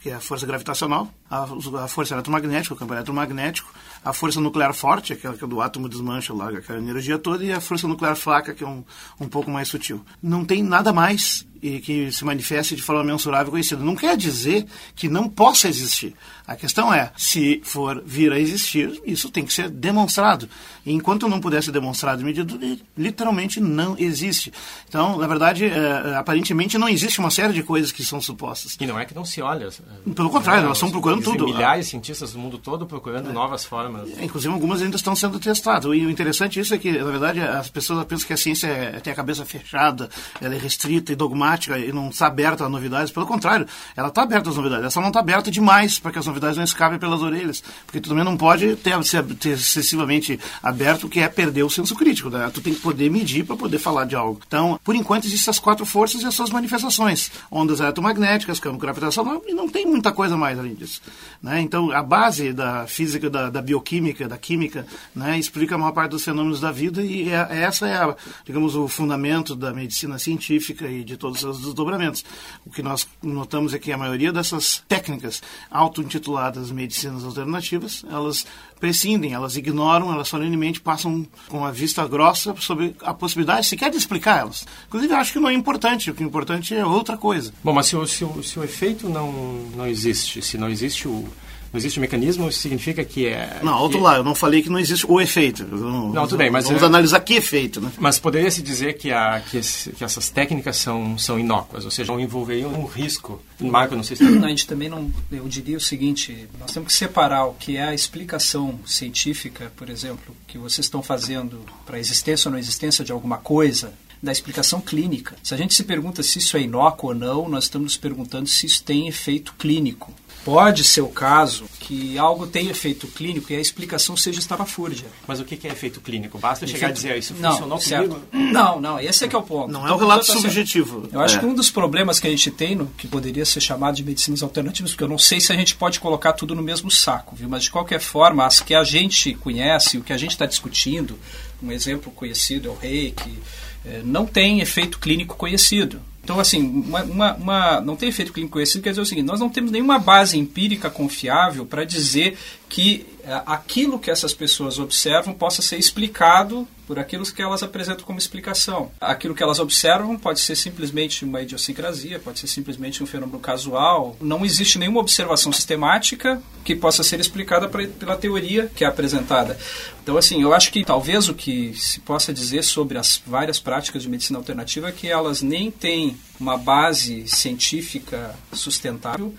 que 0.00 0.10
é 0.10 0.14
a 0.14 0.20
força 0.20 0.46
gravitacional, 0.46 1.08
a, 1.30 1.46
a 1.84 1.88
força 1.88 2.14
eletromagnética, 2.14 2.74
o 2.74 2.76
campo 2.76 2.94
eletromagnético, 2.94 3.72
a 4.04 4.12
força 4.12 4.40
nuclear 4.40 4.74
forte, 4.74 5.12
aquela 5.12 5.36
que 5.36 5.44
é 5.44 5.46
do 5.46 5.60
átomo 5.60 5.88
desmancha 5.88 6.32
lá 6.32 6.48
aquela 6.50 6.78
energia 6.78 7.18
toda, 7.18 7.44
e 7.44 7.52
a 7.52 7.60
força 7.60 7.86
nuclear 7.86 8.16
fraca, 8.16 8.54
que 8.54 8.64
é 8.64 8.66
um, 8.66 8.84
um 9.20 9.28
pouco 9.28 9.50
mais 9.50 9.68
sutil. 9.68 10.04
Não 10.22 10.44
tem 10.44 10.62
nada 10.62 10.92
mais 10.92 11.46
que 11.60 12.10
se 12.12 12.24
manifeste 12.24 12.74
de 12.76 12.82
forma 12.82 13.04
mensurável 13.04 13.48
e 13.48 13.50
conhecida. 13.50 13.82
Não 13.82 13.96
quer 13.96 14.16
dizer 14.16 14.66
que 14.94 15.08
não 15.08 15.28
possa 15.28 15.68
existir. 15.68 16.14
A 16.46 16.56
questão 16.56 16.92
é, 16.92 17.12
se 17.14 17.60
for 17.62 18.02
vir 18.06 18.32
a 18.32 18.38
existir, 18.38 19.00
isso 19.04 19.30
tem 19.30 19.44
que 19.44 19.52
ser 19.52 19.68
demonstrado. 19.68 20.48
E 20.86 20.92
enquanto 20.92 21.28
não 21.28 21.40
puder 21.40 21.62
ser 21.62 21.72
demonstrado 21.72 22.22
e 22.22 22.24
medido, 22.24 22.58
literalmente 22.96 23.60
não 23.60 23.94
existe. 23.98 24.50
Então, 24.88 25.18
na 25.18 25.26
verdade, 25.26 25.66
é, 25.66 26.16
aparentemente 26.16 26.78
não 26.78 26.88
existe 26.88 27.20
uma 27.20 27.30
série 27.30 27.52
de 27.52 27.62
coisas 27.62 27.92
que 27.92 28.02
são 28.02 28.18
supostas. 28.18 28.78
E 28.80 28.86
não 28.86 28.98
é 28.98 29.04
que 29.04 29.14
não 29.14 29.26
se 29.26 29.42
olha. 29.42 29.68
Pelo 30.14 30.30
contrário, 30.30 30.64
elas 30.64 30.78
estão 30.78 30.90
procurando 30.90 31.22
tudo. 31.22 31.44
milhares 31.44 31.84
de 31.84 31.90
cientistas 31.90 32.32
do 32.32 32.38
mundo 32.38 32.56
todo 32.56 32.86
procurando 32.86 33.28
é. 33.28 33.32
novas 33.32 33.66
formas. 33.66 34.08
Inclusive, 34.18 34.52
algumas 34.52 34.80
ainda 34.80 34.96
estão 34.96 35.14
sendo 35.14 35.38
testadas. 35.38 35.84
E 35.84 36.06
o 36.06 36.10
interessante 36.10 36.54
disso 36.54 36.74
é 36.74 36.78
que, 36.78 36.92
na 36.92 37.10
verdade, 37.10 37.40
as 37.40 37.68
pessoas 37.68 38.02
pensam 38.06 38.26
que 38.26 38.32
a 38.32 38.36
ciência 38.38 38.68
é, 38.68 39.00
tem 39.00 39.12
a 39.12 39.16
cabeça 39.16 39.44
fechada, 39.44 40.08
ela 40.40 40.54
é 40.54 40.58
restrita 40.58 41.12
e 41.12 41.16
dogmática 41.16 41.47
e 41.56 41.92
não 41.92 42.08
está 42.08 42.26
aberta 42.26 42.64
a 42.64 42.68
novidades. 42.68 43.12
Pelo 43.12 43.26
contrário, 43.26 43.66
ela 43.96 44.08
está 44.08 44.22
aberta 44.22 44.50
às 44.50 44.56
novidades. 44.56 44.82
Ela 44.82 44.90
só 44.90 45.00
não 45.00 45.08
está 45.08 45.20
aberta 45.20 45.50
demais 45.50 45.98
para 45.98 46.12
que 46.12 46.18
as 46.18 46.26
novidades 46.26 46.56
não 46.56 46.64
escapem 46.64 46.98
pelas 46.98 47.22
orelhas. 47.22 47.62
Porque 47.86 48.00
tu 48.00 48.08
também 48.08 48.24
não 48.24 48.36
pode 48.36 48.76
ter, 48.76 48.96
ter 49.38 49.50
excessivamente 49.50 50.38
aberto, 50.62 51.04
o 51.04 51.08
que 51.08 51.20
é 51.20 51.28
perder 51.28 51.62
o 51.62 51.70
senso 51.70 51.94
crítico. 51.94 52.30
Né? 52.30 52.50
Tu 52.52 52.60
tem 52.60 52.74
que 52.74 52.80
poder 52.80 53.10
medir 53.10 53.44
para 53.44 53.56
poder 53.56 53.78
falar 53.78 54.04
de 54.04 54.16
algo. 54.16 54.40
Então, 54.46 54.78
por 54.82 54.94
enquanto, 54.94 55.24
existem 55.24 55.44
essas 55.44 55.58
quatro 55.58 55.86
forças 55.86 56.22
e 56.22 56.26
as 56.26 56.34
suas 56.34 56.50
manifestações. 56.50 57.30
Ondas 57.50 57.80
eletromagnéticas, 57.80 58.60
campo 58.60 58.78
gravitacional, 58.78 59.42
e 59.46 59.54
não 59.54 59.68
tem 59.68 59.86
muita 59.86 60.12
coisa 60.12 60.36
mais 60.36 60.58
além 60.58 60.74
disso. 60.74 61.00
Né? 61.42 61.60
Então, 61.60 61.90
a 61.90 62.02
base 62.02 62.52
da 62.52 62.86
física, 62.86 63.30
da, 63.30 63.50
da 63.50 63.62
bioquímica, 63.62 64.28
da 64.28 64.36
química, 64.36 64.86
né, 65.14 65.38
explica 65.38 65.74
a 65.74 65.78
maior 65.78 65.92
parte 65.92 66.10
dos 66.12 66.24
fenômenos 66.24 66.60
da 66.60 66.70
vida 66.70 67.02
e 67.02 67.30
é, 67.30 67.62
essa 67.62 67.86
é, 67.86 67.94
a, 67.94 68.14
digamos, 68.44 68.74
o 68.74 68.88
fundamento 68.88 69.54
da 69.54 69.72
medicina 69.72 70.18
científica 70.18 70.86
e 70.88 71.04
de 71.04 71.16
todos 71.16 71.37
os 71.42 71.60
desdobramentos. 71.60 72.24
O 72.64 72.70
que 72.70 72.82
nós 72.82 73.06
notamos 73.22 73.74
é 73.74 73.78
que 73.78 73.92
a 73.92 73.98
maioria 73.98 74.32
dessas 74.32 74.82
técnicas 74.88 75.42
auto-intituladas 75.70 76.70
medicinas 76.70 77.24
alternativas, 77.24 78.04
elas 78.10 78.46
prescindem, 78.78 79.32
elas 79.32 79.56
ignoram, 79.56 80.12
elas 80.12 80.28
solenemente 80.28 80.80
passam 80.80 81.26
com 81.48 81.64
a 81.64 81.70
vista 81.70 82.06
grossa 82.06 82.54
sobre 82.58 82.94
a 83.02 83.12
possibilidade 83.12 83.66
sequer 83.66 83.90
de 83.90 83.96
explicar 83.96 84.40
elas. 84.40 84.66
Inclusive, 84.86 85.14
acho 85.14 85.32
que 85.32 85.40
não 85.40 85.48
é 85.48 85.54
importante, 85.54 86.10
o 86.10 86.14
que 86.14 86.22
é 86.22 86.26
importante 86.26 86.74
é 86.74 86.84
outra 86.84 87.16
coisa. 87.16 87.52
Bom, 87.62 87.72
mas 87.72 87.86
se 87.86 87.96
o, 87.96 88.06
se 88.06 88.24
o, 88.24 88.42
se 88.42 88.58
o 88.58 88.64
efeito 88.64 89.08
não, 89.08 89.32
não 89.76 89.86
existe, 89.86 90.40
se 90.42 90.56
não 90.56 90.68
existe 90.68 91.08
o 91.08 91.28
não 91.72 91.78
existe 91.78 92.00
mecanismo, 92.00 92.48
isso 92.48 92.60
significa 92.60 93.04
que 93.04 93.26
é... 93.26 93.60
Não, 93.62 93.78
outro 93.78 93.98
que... 93.98 94.04
lá, 94.04 94.16
eu 94.16 94.24
não 94.24 94.34
falei 94.34 94.62
que 94.62 94.70
não 94.70 94.78
existe 94.78 95.06
o 95.08 95.20
efeito. 95.20 95.64
Não, 95.64 96.12
não 96.12 96.24
tudo 96.24 96.38
bem, 96.38 96.50
mas... 96.50 96.66
Vamos 96.66 96.82
é... 96.82 96.86
analisar 96.86 97.20
que 97.20 97.34
efeito, 97.34 97.80
né? 97.80 97.92
Mas 97.98 98.18
poderia-se 98.18 98.62
dizer 98.62 98.94
que, 98.94 99.10
a, 99.10 99.40
que, 99.40 99.58
esse, 99.58 99.92
que, 99.92 100.02
essas 100.02 100.30
técnicas 100.30 100.76
são, 100.76 101.18
são 101.18 101.38
inócuas, 101.38 101.84
ou 101.84 101.90
seja, 101.90 102.12
não 102.12 102.20
envolveriam 102.20 102.72
um 102.72 102.86
risco. 102.86 103.42
Marco, 103.60 103.94
não 103.94 104.02
sei 104.02 104.16
se... 104.16 104.24
Não, 104.24 104.46
a 104.46 104.48
gente 104.48 104.66
também 104.66 104.88
não... 104.88 105.10
Eu 105.30 105.46
diria 105.48 105.76
o 105.76 105.80
seguinte, 105.80 106.48
nós 106.58 106.72
temos 106.72 106.92
que 106.92 106.98
separar 106.98 107.46
o 107.46 107.54
que 107.54 107.76
é 107.76 107.84
a 107.84 107.94
explicação 107.94 108.78
científica, 108.86 109.70
por 109.76 109.90
exemplo, 109.90 110.34
que 110.46 110.56
vocês 110.56 110.86
estão 110.86 111.02
fazendo 111.02 111.60
para 111.84 111.96
a 111.96 112.00
existência 112.00 112.48
ou 112.48 112.52
não 112.52 112.58
existência 112.58 113.04
de 113.04 113.12
alguma 113.12 113.36
coisa, 113.38 113.92
da 114.22 114.32
explicação 114.32 114.80
clínica. 114.80 115.36
Se 115.42 115.54
a 115.54 115.56
gente 115.56 115.74
se 115.74 115.84
pergunta 115.84 116.22
se 116.22 116.38
isso 116.38 116.56
é 116.56 116.60
inócuo 116.60 117.10
ou 117.10 117.14
não, 117.14 117.48
nós 117.48 117.64
estamos 117.64 117.84
nos 117.84 117.96
perguntando 117.96 118.48
se 118.48 118.66
isso 118.66 118.82
tem 118.82 119.06
efeito 119.08 119.54
clínico. 119.58 120.12
Pode 120.48 120.82
ser 120.82 121.02
o 121.02 121.08
caso 121.08 121.66
que 121.78 122.16
algo 122.16 122.46
tenha 122.46 122.70
efeito 122.70 123.06
clínico 123.06 123.52
e 123.52 123.56
a 123.56 123.60
explicação 123.60 124.16
seja 124.16 124.38
estapafúrdia. 124.38 125.06
Mas 125.26 125.40
o 125.40 125.44
que 125.44 125.66
é 125.66 125.70
efeito 125.70 126.00
clínico? 126.00 126.38
Basta 126.38 126.64
efeito... 126.64 126.78
chegar 126.78 126.88
a 126.88 126.92
dizer 126.92 127.18
isso 127.18 127.34
funcionou 127.34 127.68
não, 127.68 127.78
comigo? 127.78 128.22
Não, 128.32 128.80
não, 128.80 128.98
esse 128.98 129.26
é 129.26 129.28
que 129.28 129.36
é 129.36 129.38
o 129.38 129.42
ponto. 129.42 129.70
Não 129.70 129.86
é 129.86 129.92
o 129.92 129.98
relato 129.98 130.24
subjetivo. 130.24 131.06
Eu 131.12 131.20
acho 131.20 131.36
é. 131.36 131.40
que 131.40 131.44
um 131.44 131.52
dos 131.52 131.70
problemas 131.70 132.18
que 132.18 132.26
a 132.26 132.30
gente 132.30 132.50
tem, 132.50 132.74
no, 132.74 132.86
que 132.86 133.06
poderia 133.06 133.44
ser 133.44 133.60
chamado 133.60 133.96
de 133.96 134.02
medicinas 134.02 134.42
alternativas, 134.42 134.92
porque 134.92 135.04
eu 135.04 135.08
não 135.08 135.18
sei 135.18 135.38
se 135.38 135.52
a 135.52 135.54
gente 135.54 135.74
pode 135.76 136.00
colocar 136.00 136.32
tudo 136.32 136.54
no 136.54 136.62
mesmo 136.62 136.90
saco, 136.90 137.36
viu? 137.36 137.46
mas 137.46 137.64
de 137.64 137.70
qualquer 137.70 138.00
forma, 138.00 138.46
as 138.46 138.60
que 138.60 138.74
a 138.74 138.84
gente 138.84 139.34
conhece, 139.34 139.98
o 139.98 140.02
que 140.02 140.14
a 140.14 140.16
gente 140.16 140.30
está 140.30 140.46
discutindo, 140.46 141.18
um 141.62 141.70
exemplo 141.70 142.10
conhecido 142.10 142.68
é 142.68 142.72
o 142.72 142.74
reiki, 142.74 143.38
é, 143.84 144.00
não 144.02 144.24
tem 144.24 144.60
efeito 144.60 144.98
clínico 144.98 145.36
conhecido. 145.36 146.00
Então, 146.28 146.38
assim, 146.38 146.60
uma, 146.60 147.02
uma, 147.04 147.34
uma, 147.36 147.80
não 147.80 147.96
tem 147.96 148.10
efeito 148.10 148.34
clínico 148.34 148.52
conhecido 148.52 148.82
quer 148.82 148.90
dizer 148.90 149.00
o 149.00 149.06
seguinte: 149.06 149.24
nós 149.24 149.40
não 149.40 149.48
temos 149.48 149.70
nenhuma 149.70 149.98
base 149.98 150.36
empírica 150.38 150.90
confiável 150.90 151.64
para 151.64 151.84
dizer 151.84 152.36
que 152.68 153.06
é, 153.24 153.40
aquilo 153.46 153.98
que 153.98 154.10
essas 154.10 154.34
pessoas 154.34 154.78
observam 154.78 155.32
possa 155.32 155.62
ser 155.62 155.78
explicado 155.78 156.68
por 156.88 156.98
aquilo 156.98 157.22
que 157.22 157.42
elas 157.42 157.62
apresentam 157.62 158.06
como 158.06 158.18
explicação. 158.18 158.90
Aquilo 158.98 159.34
que 159.34 159.42
elas 159.42 159.58
observam 159.58 160.18
pode 160.18 160.40
ser 160.40 160.56
simplesmente 160.56 161.22
uma 161.22 161.42
idiosincrasia, 161.42 162.18
pode 162.18 162.38
ser 162.38 162.46
simplesmente 162.46 163.02
um 163.02 163.06
fenômeno 163.06 163.38
casual. 163.38 164.16
Não 164.22 164.42
existe 164.42 164.78
nenhuma 164.78 165.00
observação 165.00 165.52
sistemática 165.52 166.42
que 166.64 166.74
possa 166.74 167.02
ser 167.02 167.20
explicada 167.20 167.68
pela 167.68 168.16
teoria 168.16 168.72
que 168.74 168.86
é 168.86 168.88
apresentada. 168.88 169.58
Então, 170.02 170.16
assim, 170.16 170.40
eu 170.40 170.54
acho 170.54 170.72
que 170.72 170.82
talvez 170.82 171.28
o 171.28 171.34
que 171.34 171.74
se 171.76 172.00
possa 172.00 172.32
dizer 172.32 172.64
sobre 172.64 172.96
as 172.96 173.20
várias 173.26 173.60
práticas 173.60 174.02
de 174.02 174.08
medicina 174.08 174.38
alternativa 174.38 174.88
é 174.88 174.92
que 174.92 175.08
elas 175.08 175.42
nem 175.42 175.70
têm 175.70 176.16
uma 176.40 176.56
base 176.56 177.28
científica 177.28 178.34
sustentável 178.50 179.34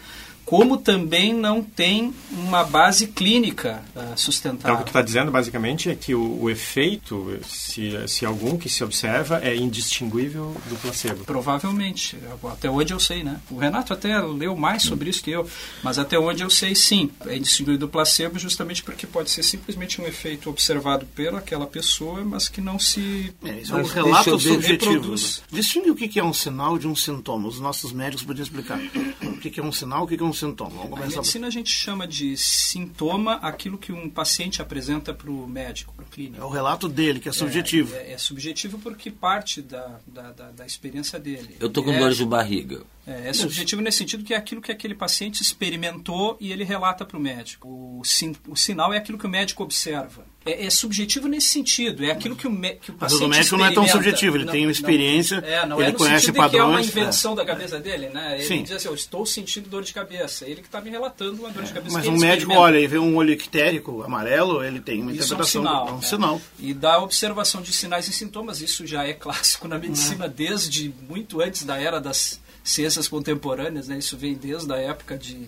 como 0.50 0.78
também 0.78 1.32
não 1.32 1.62
tem 1.62 2.12
uma 2.32 2.64
base 2.64 3.06
clínica 3.06 3.84
uh, 3.96 4.18
sustentável. 4.20 4.74
Então, 4.74 4.74
o 4.74 4.78
que 4.80 4.86
tu 4.86 4.88
está 4.88 5.02
dizendo, 5.04 5.32
basicamente, 5.32 5.92
é 5.92 5.96
que 5.96 6.16
o, 6.16 6.42
o, 6.42 6.50
efeito, 6.50 7.40
se, 7.48 7.92
se 8.08 8.26
algum 8.26 8.58
que 8.58 8.68
se 8.68 8.84
observa, 8.84 9.40
é 9.44 9.56
indistinguível 9.56 10.60
do 10.68 10.76
placebo. 10.78 11.24
Provavelmente. 11.24 12.18
Até 12.52 12.68
onde 12.68 12.92
eu 12.92 13.00
sei, 13.00 13.24
né? 13.24 13.40
O 13.52 13.60
Renato 13.60 13.94
até 13.94 14.20
leu 14.20 14.56
mais 14.56 14.82
sobre 14.82 15.12
isso 15.12 15.22
que 15.22 15.30
eu, 15.30 15.48
mas 15.84 16.00
até 16.00 16.18
onde 16.18 16.42
eu 16.42 16.50
sei, 16.50 16.74
sim. 16.74 17.12
É 17.28 17.38
indistinguível 17.38 17.82
do 17.82 17.88
placebo 17.88 18.40
justamente 18.40 18.82
porque 18.82 19.06
pode 19.06 19.30
ser 19.30 19.44
simplesmente 19.44 20.02
um 20.02 20.08
efeito 20.08 20.50
observado 20.50 21.06
pelaquela 21.14 21.68
pessoa, 21.68 22.26
mas 22.26 22.50
que 22.50 22.60
não 22.60 22.80
se... 22.80 23.32
É, 23.44 23.60
isso 23.60 23.76
é 23.76 23.84
um 23.84 23.86
relato 23.86 24.40
subjetivo. 24.40 25.14
Distingue 25.52 25.92
o 25.92 25.96
que 25.96 26.20
é 26.20 26.24
um 26.24 26.34
sinal 26.34 26.80
de 26.80 26.88
um 26.88 26.96
sintoma. 26.96 27.48
Os 27.48 27.60
nossos 27.60 27.92
médicos 27.92 28.26
podiam 28.26 28.42
explicar. 28.42 28.80
O 29.22 29.38
que 29.38 29.60
é 29.60 29.64
um 29.64 29.72
sinal, 29.72 30.06
o 30.06 30.08
que 30.08 30.16
é 30.16 30.24
um 30.24 30.39
sintoma? 30.40 30.72
Vamos 30.72 30.90
começar. 30.90 31.10
Na 31.10 31.16
medicina 31.18 31.48
a 31.48 31.50
gente 31.50 31.70
chama 31.70 32.08
de 32.08 32.36
sintoma 32.38 33.36
aquilo 33.36 33.78
que 33.78 33.92
um 33.92 34.10
paciente 34.10 34.62
apresenta 34.62 35.14
para 35.14 35.30
o 35.30 35.48
médico, 35.48 35.94
para 35.94 36.04
o 36.04 36.08
clínico. 36.08 36.42
É 36.42 36.46
o 36.46 36.50
relato 36.50 36.88
dele, 36.88 37.20
que 37.20 37.30
é 37.30 37.32
subjetivo. 37.32 37.96
É, 37.96 38.10
é, 38.10 38.14
é 38.14 38.18
subjetivo 38.18 38.80
porque 38.80 39.12
parte 39.12 39.62
da, 39.62 40.00
da, 40.08 40.32
da, 40.32 40.52
da 40.52 40.66
experiência 40.66 41.20
dele. 41.20 41.56
Eu 41.60 41.68
estou 41.68 41.84
com 41.84 41.92
é, 41.92 42.00
dor 42.00 42.12
de 42.12 42.26
barriga. 42.26 42.84
É, 43.06 43.30
é 43.30 43.34
subjetivo 43.34 43.82
nesse 43.82 43.98
sentido 44.00 44.24
que 44.24 44.34
é 44.34 44.38
aquilo 44.38 44.62
que 44.62 44.72
aquele 44.72 44.96
paciente 44.96 45.42
experimentou 45.42 46.38
e 46.40 46.52
ele 46.52 46.64
relata 46.64 47.06
para 47.06 47.18
o 47.18 47.20
médico. 47.20 47.68
O, 47.68 48.02
sin, 48.04 48.36
o 48.48 48.56
sinal 48.56 48.94
é 48.94 48.98
aquilo 48.98 49.18
que 49.18 49.26
o 49.26 49.30
médico 49.30 49.64
observa. 49.64 50.26
É, 50.50 50.66
é, 50.66 50.70
subjetivo 50.70 51.28
nesse 51.28 51.48
sentido, 51.48 52.04
é 52.04 52.12
aquilo 52.12 52.36
que 52.36 52.48
o, 52.48 52.52
me, 52.52 52.76
que 52.76 52.92
o 52.92 52.94
paciente 52.94 53.22
Mas 53.22 53.36
o 53.36 53.38
médico 53.38 53.58
não 53.58 53.66
é 53.66 53.72
tão 53.72 53.88
subjetivo, 53.88 54.38
ele 54.38 54.46
não, 54.46 54.52
tem 54.52 54.66
uma 54.66 54.72
experiência, 54.72 55.42
não, 55.42 55.48
é, 55.48 55.66
não 55.66 55.82
ele 55.82 55.92
é 55.92 55.94
conhece 55.94 56.32
padrões. 56.32 56.52
Que 56.52 56.58
é 56.58 56.64
uma 56.64 56.82
invenção 56.82 57.36
da 57.36 57.46
cabeça 57.46 57.80
dele, 57.80 58.10
né? 58.10 58.36
Ele 58.36 58.44
Sim. 58.44 58.64
diz 58.64 58.72
assim, 58.72 58.88
eu 58.88 58.96
estou 58.96 59.26
sentindo 59.26 59.70
dor 59.70 59.84
de 59.84 59.94
cabeça. 59.94 60.46
Ele 60.46 60.62
que 60.62 60.68
está 60.68 60.82
me 60.82 60.90
relatando 60.90 61.42
uma 61.42 61.50
dor 61.50 61.64
de 61.64 61.74
cabeça. 61.74 61.96
Mas 61.96 62.08
um 62.08 62.18
médico 62.18 62.54
olha 62.54 62.80
e 62.80 62.88
vê 62.88 62.98
um 62.98 63.16
olho 63.16 63.32
ictérico 63.32 64.02
amarelo, 64.04 64.64
ele 64.64 64.80
tem 64.80 65.02
uma 65.02 65.12
isso 65.12 65.26
interpretação. 65.26 65.62
É 65.62 65.66
um 65.66 65.70
sinal. 65.70 65.88
É 65.88 65.92
um 65.92 66.02
sinal. 66.02 66.42
E 66.60 66.74
da 66.74 67.00
observação 67.02 67.62
de 67.62 67.72
sinais 67.72 68.08
e 68.08 68.14
sintomas, 68.14 68.62
isso 68.62 68.88
já 68.88 69.06
é 69.06 69.14
clássico 69.14 69.68
na 69.68 69.78
medicina 69.78 70.28
desde 70.28 70.94
muito 71.08 71.42
antes 71.42 71.64
da 71.64 71.78
era 71.78 72.00
das 72.00 72.40
ciências 72.64 73.08
contemporâneas, 73.08 73.88
né? 73.88 73.98
Isso 73.98 74.18
vem 74.18 74.34
desde 74.34 74.72
a 74.72 74.78
época 74.78 75.18
de, 75.18 75.48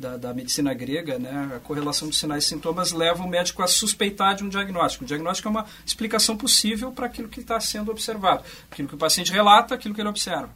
da, 0.00 0.16
da, 0.16 0.34
medicina 0.34 0.72
grega, 0.72 1.18
né? 1.18 1.52
A 1.54 1.60
correlação 1.60 2.08
de 2.08 2.16
sinais 2.16 2.44
e 2.44 2.48
sintomas 2.48 2.90
leva 2.90 3.22
o 3.22 3.28
médico 3.28 3.62
a 3.62 3.68
suspeitar 3.68 4.34
de 4.34 4.42
um 4.42 4.48
diagnóstico. 4.48 5.04
O 5.04 5.06
diagnóstico 5.06 5.48
é 5.48 5.50
uma 5.50 5.66
explicação 5.84 6.36
possível 6.36 6.90
para 6.90 7.06
aquilo 7.06 7.28
que 7.28 7.40
está 7.40 7.60
sendo 7.60 7.90
observado, 7.90 8.42
aquilo 8.70 8.88
que 8.88 8.94
o 8.94 8.98
paciente 8.98 9.30
relata, 9.30 9.74
aquilo 9.74 9.94
que 9.94 10.00
ele 10.00 10.08
observa. 10.08 10.50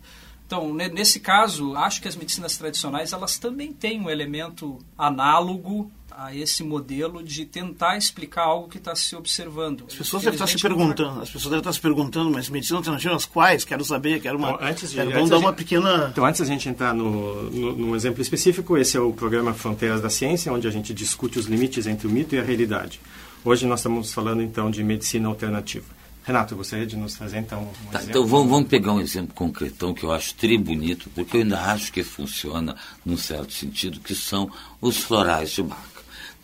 Então, 0.46 0.74
nesse 0.74 1.20
caso, 1.20 1.74
acho 1.74 2.02
que 2.02 2.08
as 2.08 2.16
medicinas 2.16 2.56
tradicionais 2.56 3.12
elas 3.12 3.38
também 3.38 3.72
têm 3.72 4.00
um 4.00 4.10
elemento 4.10 4.78
análogo 4.96 5.90
a 6.16 6.34
esse 6.34 6.62
modelo 6.62 7.22
de 7.22 7.44
tentar 7.44 7.96
explicar 7.96 8.42
algo 8.42 8.68
que 8.68 8.78
está 8.78 8.94
se 8.94 9.16
observando. 9.16 9.84
As 9.88 9.94
pessoas 9.94 10.22
devem 10.22 10.36
estar 10.36 10.46
se 10.46 10.60
perguntando, 10.60 11.20
as 11.20 11.28
pessoas 11.28 11.44
devem 11.44 11.58
estar 11.58 11.72
se 11.72 11.80
perguntando, 11.80 12.30
mas 12.30 12.48
medicina 12.48 12.78
alternativa, 12.78 13.16
as 13.16 13.26
quais? 13.26 13.64
Quero 13.64 13.84
saber, 13.84 14.20
quero 14.20 14.38
uma. 14.38 14.52
Então, 14.52 14.66
antes 14.66 14.90
de, 14.90 14.96
quero, 14.96 15.10
vamos 15.10 15.30
dar 15.30 15.38
uma 15.38 15.52
pequena. 15.52 16.08
Então, 16.12 16.24
antes 16.24 16.40
da 16.40 16.46
gente 16.46 16.68
entrar 16.68 16.94
no, 16.94 17.50
no, 17.50 17.76
num 17.76 17.96
exemplo 17.96 18.22
específico, 18.22 18.76
esse 18.76 18.96
é 18.96 19.00
o 19.00 19.12
programa 19.12 19.52
Fronteiras 19.52 20.00
da 20.00 20.08
Ciência, 20.08 20.52
onde 20.52 20.68
a 20.68 20.70
gente 20.70 20.94
discute 20.94 21.38
os 21.38 21.46
limites 21.46 21.86
entre 21.86 22.06
o 22.06 22.10
mito 22.10 22.34
e 22.34 22.38
a 22.38 22.42
realidade. 22.42 23.00
Hoje 23.44 23.66
nós 23.66 23.80
estamos 23.80 24.12
falando 24.12 24.42
então 24.42 24.70
de 24.70 24.82
medicina 24.84 25.28
alternativa. 25.28 25.86
Renato, 26.24 26.56
gostaria 26.56 26.86
de 26.86 26.96
nos 26.96 27.16
fazer 27.16 27.38
então 27.38 27.62
um 27.62 27.90
tá, 27.90 28.02
Então 28.02 28.26
vamos, 28.26 28.48
vamos, 28.48 28.68
pegar 28.68 28.94
um 28.94 29.00
exemplo 29.00 29.34
concretão 29.34 29.92
que 29.92 30.04
eu 30.04 30.12
acho 30.12 30.34
tri 30.34 30.56
bonito, 30.56 31.10
porque 31.14 31.36
eu 31.36 31.42
ainda 31.42 31.60
acho 31.60 31.92
que 31.92 32.02
funciona 32.02 32.74
num 33.04 33.16
certo 33.16 33.52
sentido, 33.52 34.00
que 34.00 34.14
são 34.14 34.50
os 34.80 34.96
florais 34.96 35.50
de 35.50 35.62
Bach. 35.62 35.93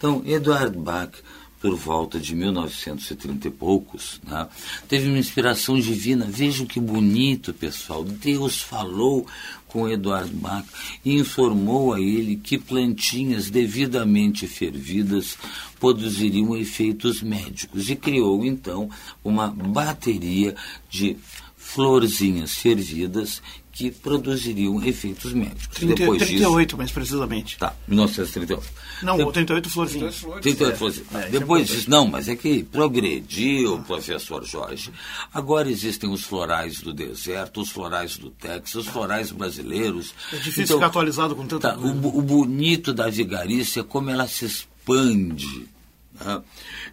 Então, 0.01 0.23
Eduard 0.25 0.79
Bach, 0.79 1.11
por 1.61 1.77
volta 1.77 2.19
de 2.19 2.35
1930 2.35 3.49
e 3.49 3.51
poucos, 3.51 4.19
né, 4.27 4.49
teve 4.89 5.11
uma 5.11 5.19
inspiração 5.19 5.79
divina. 5.79 6.25
Vejam 6.25 6.65
que 6.65 6.81
bonito, 6.81 7.53
pessoal. 7.53 8.03
Deus 8.03 8.63
falou 8.63 9.27
com 9.69 9.87
Eduard 9.87 10.33
Bach 10.33 10.65
e 11.05 11.19
informou 11.19 11.93
a 11.93 12.01
ele 12.01 12.37
que 12.37 12.57
plantinhas 12.57 13.51
devidamente 13.51 14.47
fervidas 14.47 15.37
produziriam 15.79 16.57
efeitos 16.57 17.21
médicos 17.21 17.91
e 17.91 17.95
criou 17.95 18.43
então 18.43 18.89
uma 19.23 19.49
bateria 19.49 20.57
de 20.89 21.19
florzinhas 21.59 22.55
fervidas 22.55 23.43
que 23.73 23.91
produziriam 23.91 24.83
efeitos 24.83 25.33
médicos. 25.33 25.69
30, 25.69 25.95
Depois 25.95 26.23
38, 26.23 26.67
disso, 26.67 26.77
mais 26.77 26.91
precisamente. 26.91 27.59
Tá, 27.59 27.75
1938. 27.87 28.69
Não, 29.03 29.17
de, 29.17 29.33
38 29.33 29.71
florzinhas. 29.71 30.27
38 30.43 30.77
florzinhas. 30.77 31.15
É, 31.15 31.29
Depois 31.29 31.71
é 31.71 31.75
disso, 31.75 31.91
não, 31.91 32.07
mas 32.07 32.29
é 32.29 32.37
que 32.37 32.63
progrediu, 32.65 33.77
ah. 33.77 33.83
professor 33.83 34.45
Jorge. 34.45 34.93
Agora 35.33 35.71
existem 35.71 36.11
os 36.11 36.23
florais 36.25 36.81
do 36.81 36.93
deserto, 36.93 37.61
os 37.61 37.71
florais 37.71 38.17
do 38.17 38.31
Texas, 38.31 38.87
os 38.87 38.87
florais 38.87 39.31
brasileiros. 39.31 40.15
É 40.33 40.37
difícil 40.37 40.65
então, 40.65 40.77
ficar 40.77 40.87
atualizado 40.87 41.37
com 41.37 41.47
tanto. 41.47 41.63
Tá, 41.63 41.77
o, 41.77 42.19
o 42.19 42.23
bonito 42.23 42.93
da 42.93 43.09
vigarice 43.09 43.81
é 43.81 43.83
como 43.83 44.11
ela 44.11 44.27
se 44.27 44.45
expande 44.45 45.69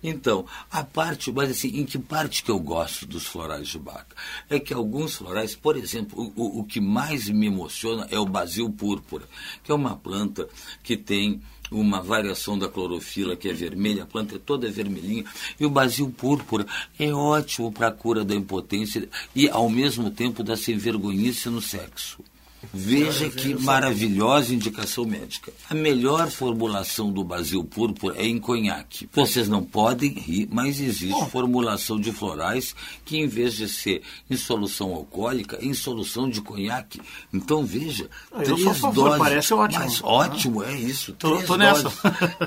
então, 0.01 0.45
a 0.71 0.83
parte, 0.83 1.31
mas 1.31 1.51
assim, 1.51 1.69
em 1.69 1.85
que 1.85 1.97
parte 1.97 2.43
que 2.43 2.51
eu 2.51 2.59
gosto 2.59 3.05
dos 3.05 3.25
florais 3.25 3.67
de 3.67 3.77
Bach? 3.77 4.05
É 4.49 4.59
que 4.59 4.73
alguns 4.73 5.15
florais, 5.15 5.55
por 5.55 5.75
exemplo, 5.75 6.31
o, 6.35 6.59
o 6.59 6.63
que 6.63 6.79
mais 6.79 7.29
me 7.29 7.47
emociona 7.47 8.07
é 8.09 8.17
o 8.17 8.25
basil 8.25 8.69
púrpura, 8.69 9.25
que 9.63 9.71
é 9.71 9.75
uma 9.75 9.95
planta 9.95 10.47
que 10.83 10.95
tem 10.95 11.41
uma 11.69 12.01
variação 12.01 12.57
da 12.57 12.69
clorofila 12.69 13.35
que 13.35 13.49
é 13.49 13.53
vermelha, 13.53 14.03
a 14.03 14.05
planta 14.05 14.35
é 14.35 14.39
toda 14.39 14.71
vermelhinha, 14.71 15.25
e 15.59 15.65
o 15.65 15.69
basil 15.69 16.09
púrpura 16.09 16.65
é 16.97 17.13
ótimo 17.13 17.71
para 17.71 17.87
a 17.87 17.91
cura 17.91 18.23
da 18.23 18.35
impotência 18.35 19.09
e, 19.35 19.49
ao 19.49 19.69
mesmo 19.69 20.09
tempo, 20.09 20.43
da 20.43 20.55
sem 20.55 20.77
vergonhice 20.77 21.49
no 21.49 21.61
sexo. 21.61 22.23
Veja 22.73 23.29
que 23.29 23.53
maravilhosa 23.53 24.53
indicação 24.53 25.05
médica. 25.05 25.53
A 25.69 25.75
melhor 25.75 26.29
formulação 26.29 27.11
do 27.11 27.23
basil 27.23 27.63
púrpura 27.63 28.15
é 28.17 28.25
em 28.25 28.39
conhaque. 28.39 29.07
Vocês 29.13 29.47
não 29.47 29.63
podem 29.63 30.11
rir, 30.11 30.47
mas 30.51 30.79
existe 30.79 31.29
formulação 31.29 31.99
de 31.99 32.11
florais 32.11 32.75
que, 33.05 33.17
em 33.17 33.27
vez 33.27 33.53
de 33.53 33.69
ser 33.69 34.01
em 34.29 34.35
solução 34.35 34.93
alcoólica, 34.93 35.57
é 35.61 35.65
em 35.65 35.73
solução 35.73 36.29
de 36.29 36.41
conhaque. 36.41 36.99
Então, 37.31 37.63
veja, 37.63 38.09
Eu 38.31 38.55
três 38.55 38.79
favor, 38.79 38.93
doses. 38.93 39.19
Parece 39.19 39.53
ótimo. 39.53 39.83
Mas 39.83 40.03
ótimo, 40.03 40.63
é 40.63 40.73
isso. 40.73 41.13
Tô, 41.13 41.35
três 41.35 41.47
tô 41.47 41.57
nessa. 41.57 41.91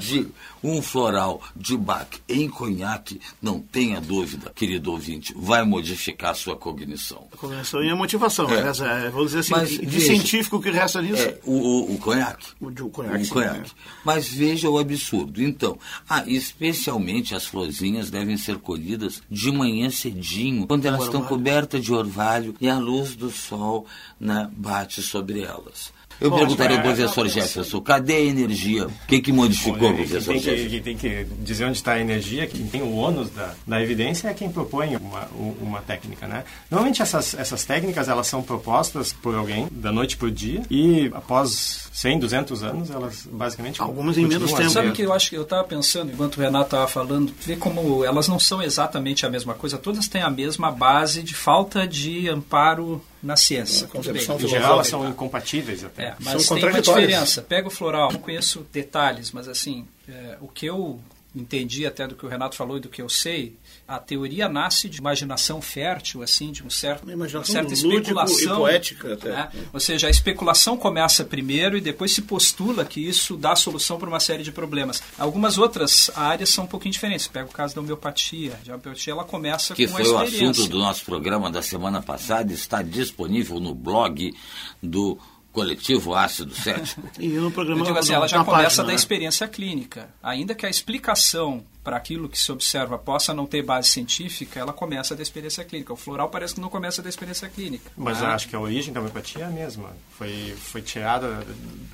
de 0.00 0.26
um 0.62 0.82
floral 0.82 1.40
de 1.56 1.76
Bach 1.76 2.08
em 2.28 2.48
conhaque, 2.48 3.20
não 3.40 3.60
tenha 3.60 4.00
dúvida, 4.00 4.52
querido 4.54 4.92
ouvinte, 4.92 5.34
vai 5.36 5.64
modificar 5.64 6.30
a 6.30 6.34
sua 6.34 6.56
cognição. 6.56 7.26
A 7.32 7.36
cognição 7.36 7.82
e 7.82 7.90
a 7.90 7.96
motivação. 7.96 8.48
É. 8.50 8.62
Né? 8.62 9.10
Vou 9.10 9.24
dizer 9.24 9.40
assim, 9.40 9.52
mas, 9.52 9.70
científico 9.70 10.60
que 10.60 10.70
resta 10.70 11.00
nisso? 11.02 11.22
É, 11.22 11.38
o, 11.44 11.52
o, 11.52 11.94
o 11.94 11.98
conhaque. 11.98 12.46
O, 12.60 12.66
o 12.68 12.90
conhaque. 12.90 13.22
O 13.22 13.24
sim, 13.24 13.32
conhaque. 13.32 13.70
É. 13.70 13.90
Mas 14.04 14.28
veja 14.28 14.68
o 14.68 14.78
absurdo. 14.78 15.42
Então, 15.42 15.78
ah, 16.08 16.24
especialmente 16.26 17.34
as 17.34 17.46
florzinhas 17.46 18.10
devem 18.10 18.36
ser 18.36 18.58
colhidas 18.58 19.22
de 19.30 19.50
manhã 19.50 19.90
cedinho, 19.90 20.66
quando 20.66 20.86
elas 20.86 21.04
estão 21.04 21.22
cobertas 21.24 21.82
de 21.82 21.92
orvalho 21.92 22.54
e 22.60 22.68
a 22.68 22.78
luz 22.78 23.14
do 23.14 23.30
sol 23.30 23.86
né, 24.18 24.48
bate 24.56 25.02
sobre 25.02 25.42
elas. 25.42 25.92
Eu 26.20 26.30
Bom, 26.30 26.38
perguntaria 26.38 26.76
ao 26.78 26.82
professor 26.82 27.28
Jefferson, 27.28 27.80
cadê 27.80 28.14
a 28.14 28.20
energia? 28.20 28.86
O 28.86 29.06
que, 29.06 29.20
que 29.20 29.32
modificou, 29.32 29.90
Bom, 29.90 29.96
professor 29.96 30.32
tem 30.32 30.40
Jefferson? 30.40 30.68
Que, 30.70 30.80
tem 30.80 30.96
que 30.96 31.26
dizer 31.40 31.66
onde 31.66 31.76
está 31.76 31.92
a 31.92 32.00
energia, 32.00 32.46
quem 32.46 32.66
tem 32.66 32.82
o 32.82 32.94
ônus 32.94 33.30
da, 33.30 33.54
da 33.66 33.82
evidência 33.82 34.28
é 34.28 34.34
quem 34.34 34.50
propõe 34.50 34.96
uma, 34.96 35.28
uma 35.60 35.80
técnica, 35.82 36.26
né? 36.26 36.44
Normalmente 36.70 37.02
essas, 37.02 37.34
essas 37.34 37.64
técnicas, 37.64 38.08
elas 38.08 38.26
são 38.26 38.42
propostas 38.42 39.12
por 39.12 39.34
alguém 39.34 39.68
da 39.70 39.90
da 39.90 39.92
noite 39.92 40.16
para 40.16 40.28
o 40.28 40.30
dia 40.30 40.62
e 40.70 41.10
após 41.12 41.90
100, 41.92 42.20
200 42.20 42.62
anos, 42.62 42.90
elas 42.90 43.28
basicamente 43.30 43.82
algumas 43.82 44.16
em 44.16 44.26
menos 44.26 44.52
tempo. 44.52 44.70
Sabe 44.70 44.92
que 44.92 45.02
eu 45.02 45.12
acho 45.12 45.28
que 45.28 45.36
eu 45.36 45.42
estava 45.42 45.64
pensando 45.64 46.12
enquanto 46.12 46.36
o 46.36 46.40
Renato 46.40 46.66
estava 46.66 46.86
falando, 46.86 47.32
ver 47.40 47.58
como 47.58 48.04
elas 48.04 48.28
não 48.28 48.38
são 48.38 48.62
exatamente 48.62 49.26
a 49.26 49.30
mesma 49.30 49.52
coisa, 49.52 49.76
todas 49.76 50.08
têm 50.08 50.22
a 50.22 50.30
mesma 50.30 50.70
base 50.70 51.22
de 51.22 51.34
falta 51.34 51.86
de 51.86 52.28
amparo 52.28 53.02
na 53.22 53.36
ciência. 53.36 53.88
Em 53.94 54.48
geral, 54.48 54.74
elas 54.74 54.88
são 54.88 55.08
incompatíveis 55.08 55.84
até. 55.84 56.04
É, 56.04 56.16
mas 56.20 56.48
tem 56.48 56.64
uma 56.64 56.80
diferença. 56.80 57.42
Pega 57.42 57.68
o 57.68 57.70
floral, 57.70 58.12
não 58.12 58.20
conheço 58.20 58.66
detalhes, 58.72 59.32
mas 59.32 59.48
assim, 59.48 59.86
é, 60.08 60.36
o 60.40 60.48
que 60.48 60.66
eu 60.66 61.00
entendi 61.34 61.86
até 61.86 62.06
do 62.06 62.14
que 62.14 62.24
o 62.24 62.28
Renato 62.28 62.56
falou 62.56 62.76
e 62.76 62.80
do 62.80 62.88
que 62.88 63.00
eu 63.00 63.08
sei, 63.08 63.56
a 63.90 63.98
teoria 63.98 64.48
nasce 64.48 64.88
de 64.88 64.98
imaginação 64.98 65.60
fértil, 65.60 66.22
assim, 66.22 66.52
de 66.52 66.62
um 66.62 66.70
certo, 66.70 67.02
uma, 67.02 67.26
uma 67.26 67.44
certa 67.44 67.74
especulação. 67.74 68.54
E 68.54 68.56
poética 68.56 69.14
até. 69.14 69.30
Né? 69.30 69.50
Ou 69.72 69.80
seja, 69.80 70.06
a 70.06 70.10
especulação 70.10 70.76
começa 70.76 71.24
primeiro 71.24 71.76
e 71.76 71.80
depois 71.80 72.12
se 72.12 72.22
postula 72.22 72.84
que 72.84 73.00
isso 73.00 73.36
dá 73.36 73.56
solução 73.56 73.98
para 73.98 74.08
uma 74.08 74.20
série 74.20 74.44
de 74.44 74.52
problemas. 74.52 75.02
Algumas 75.18 75.58
outras 75.58 76.08
áreas 76.14 76.50
são 76.50 76.66
um 76.66 76.68
pouquinho 76.68 76.92
diferentes. 76.92 77.26
Pega 77.26 77.46
o 77.46 77.52
caso 77.52 77.74
da 77.74 77.80
homeopatia. 77.80 78.52
A 78.64 78.68
homeopatia 78.68 79.12
ela 79.12 79.24
começa 79.24 79.74
que 79.74 79.88
com 79.88 79.94
foi 79.94 80.06
o 80.06 80.18
assunto 80.18 80.68
do 80.68 80.78
nosso 80.78 81.04
programa 81.04 81.50
da 81.50 81.60
semana 81.60 82.00
passada, 82.00 82.52
está 82.52 82.82
disponível 82.82 83.58
no 83.58 83.74
blog 83.74 84.32
do 84.80 85.18
coletivo 85.52 86.14
ácido 86.14 86.54
cético. 86.54 87.02
e 87.18 87.26
no 87.26 87.50
programa 87.50 87.80
Eu 87.80 87.86
digo 87.86 87.98
assim, 87.98 88.12
ela 88.12 88.28
já 88.28 88.44
começa 88.44 88.62
página, 88.62 88.84
da 88.84 88.88
né? 88.90 88.94
experiência 88.94 89.48
clínica. 89.48 90.10
Ainda 90.22 90.54
que 90.54 90.64
a 90.64 90.70
explicação 90.70 91.64
para 91.82 91.96
aquilo 91.96 92.28
que 92.28 92.38
se 92.38 92.52
observa 92.52 92.98
possa 92.98 93.32
não 93.32 93.46
ter 93.46 93.62
base 93.62 93.88
científica, 93.88 94.60
ela 94.60 94.72
começa 94.72 95.16
da 95.16 95.22
experiência 95.22 95.64
clínica. 95.64 95.92
O 95.92 95.96
floral 95.96 96.28
parece 96.28 96.54
que 96.54 96.60
não 96.60 96.68
começa 96.68 97.02
da 97.02 97.08
experiência 97.08 97.48
clínica. 97.48 97.90
Mas 97.96 98.20
né? 98.20 98.26
eu 98.26 98.30
acho 98.30 98.48
que 98.48 98.54
a 98.56 98.60
origem 98.60 98.92
da 98.92 99.00
homeopatia 99.00 99.44
é 99.44 99.46
a 99.46 99.50
mesma. 99.50 99.90
Foi, 100.18 100.54
foi 100.58 100.82
tirada 100.82 101.42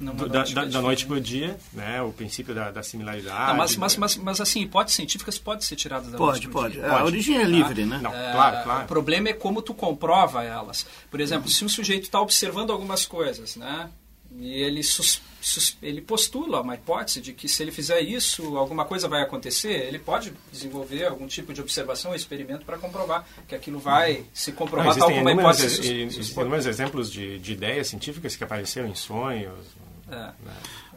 do, 0.00 0.28
da, 0.28 0.42
da, 0.42 0.64
da, 0.64 0.80
noite 0.82 1.06
para 1.06 1.16
o 1.16 1.20
dia, 1.20 1.56
né? 1.72 2.02
o 2.02 2.12
princípio 2.12 2.54
da, 2.54 2.70
da 2.70 2.82
similaridade. 2.82 3.48
Não, 3.48 3.56
mas, 3.56 3.76
mas, 3.76 3.96
mas, 3.96 4.16
mas, 4.16 4.40
assim, 4.40 4.62
hipóteses 4.62 4.96
científicas 4.96 5.38
podem 5.38 5.62
ser 5.62 5.76
tiradas 5.76 6.10
da 6.10 6.18
pode, 6.18 6.40
noite 6.40 6.48
pode. 6.48 6.74
dia. 6.74 6.82
pode. 6.82 6.94
A 6.94 7.04
origem 7.04 7.36
é 7.36 7.44
livre, 7.44 7.84
né? 7.84 8.00
Não, 8.02 8.12
é, 8.12 8.32
claro, 8.32 8.64
claro. 8.64 8.84
O 8.84 8.88
problema 8.88 9.28
é 9.28 9.32
como 9.32 9.62
tu 9.62 9.72
comprova 9.72 10.42
elas. 10.42 10.84
Por 11.10 11.20
exemplo, 11.20 11.48
se 11.48 11.64
um 11.64 11.68
sujeito 11.68 12.04
está 12.04 12.20
observando 12.20 12.72
algumas 12.72 13.06
coisas, 13.06 13.54
né? 13.54 13.88
E 14.38 14.52
ele, 14.52 14.82
sus, 14.82 15.22
sus, 15.35 15.35
ele 15.82 16.00
postula 16.00 16.60
uma 16.60 16.74
hipótese 16.74 17.20
de 17.20 17.32
que 17.32 17.48
se 17.48 17.62
ele 17.62 17.70
fizer 17.70 18.00
isso, 18.00 18.56
alguma 18.56 18.84
coisa 18.84 19.08
vai 19.08 19.22
acontecer. 19.22 19.86
Ele 19.86 19.98
pode 19.98 20.32
desenvolver 20.52 21.06
algum 21.06 21.26
tipo 21.26 21.52
de 21.52 21.60
observação 21.60 22.10
ou 22.10 22.16
experimento 22.16 22.64
para 22.64 22.78
comprovar 22.78 23.26
que 23.46 23.54
aquilo 23.54 23.78
vai 23.78 24.24
se 24.32 24.52
comprovar 24.52 24.86
Não, 24.86 24.98
tal 24.98 25.08
como 25.08 25.20
uma 25.20 25.32
hipótese. 25.32 25.66
Existem 25.66 26.42
inúmeros 26.42 26.66
exemplos 26.66 27.12
de, 27.12 27.38
de 27.38 27.52
ideias 27.52 27.88
científicas 27.88 28.34
que 28.34 28.44
apareceram 28.44 28.88
em 28.88 28.94
sonhos. 28.94 29.54
É. 30.10 30.30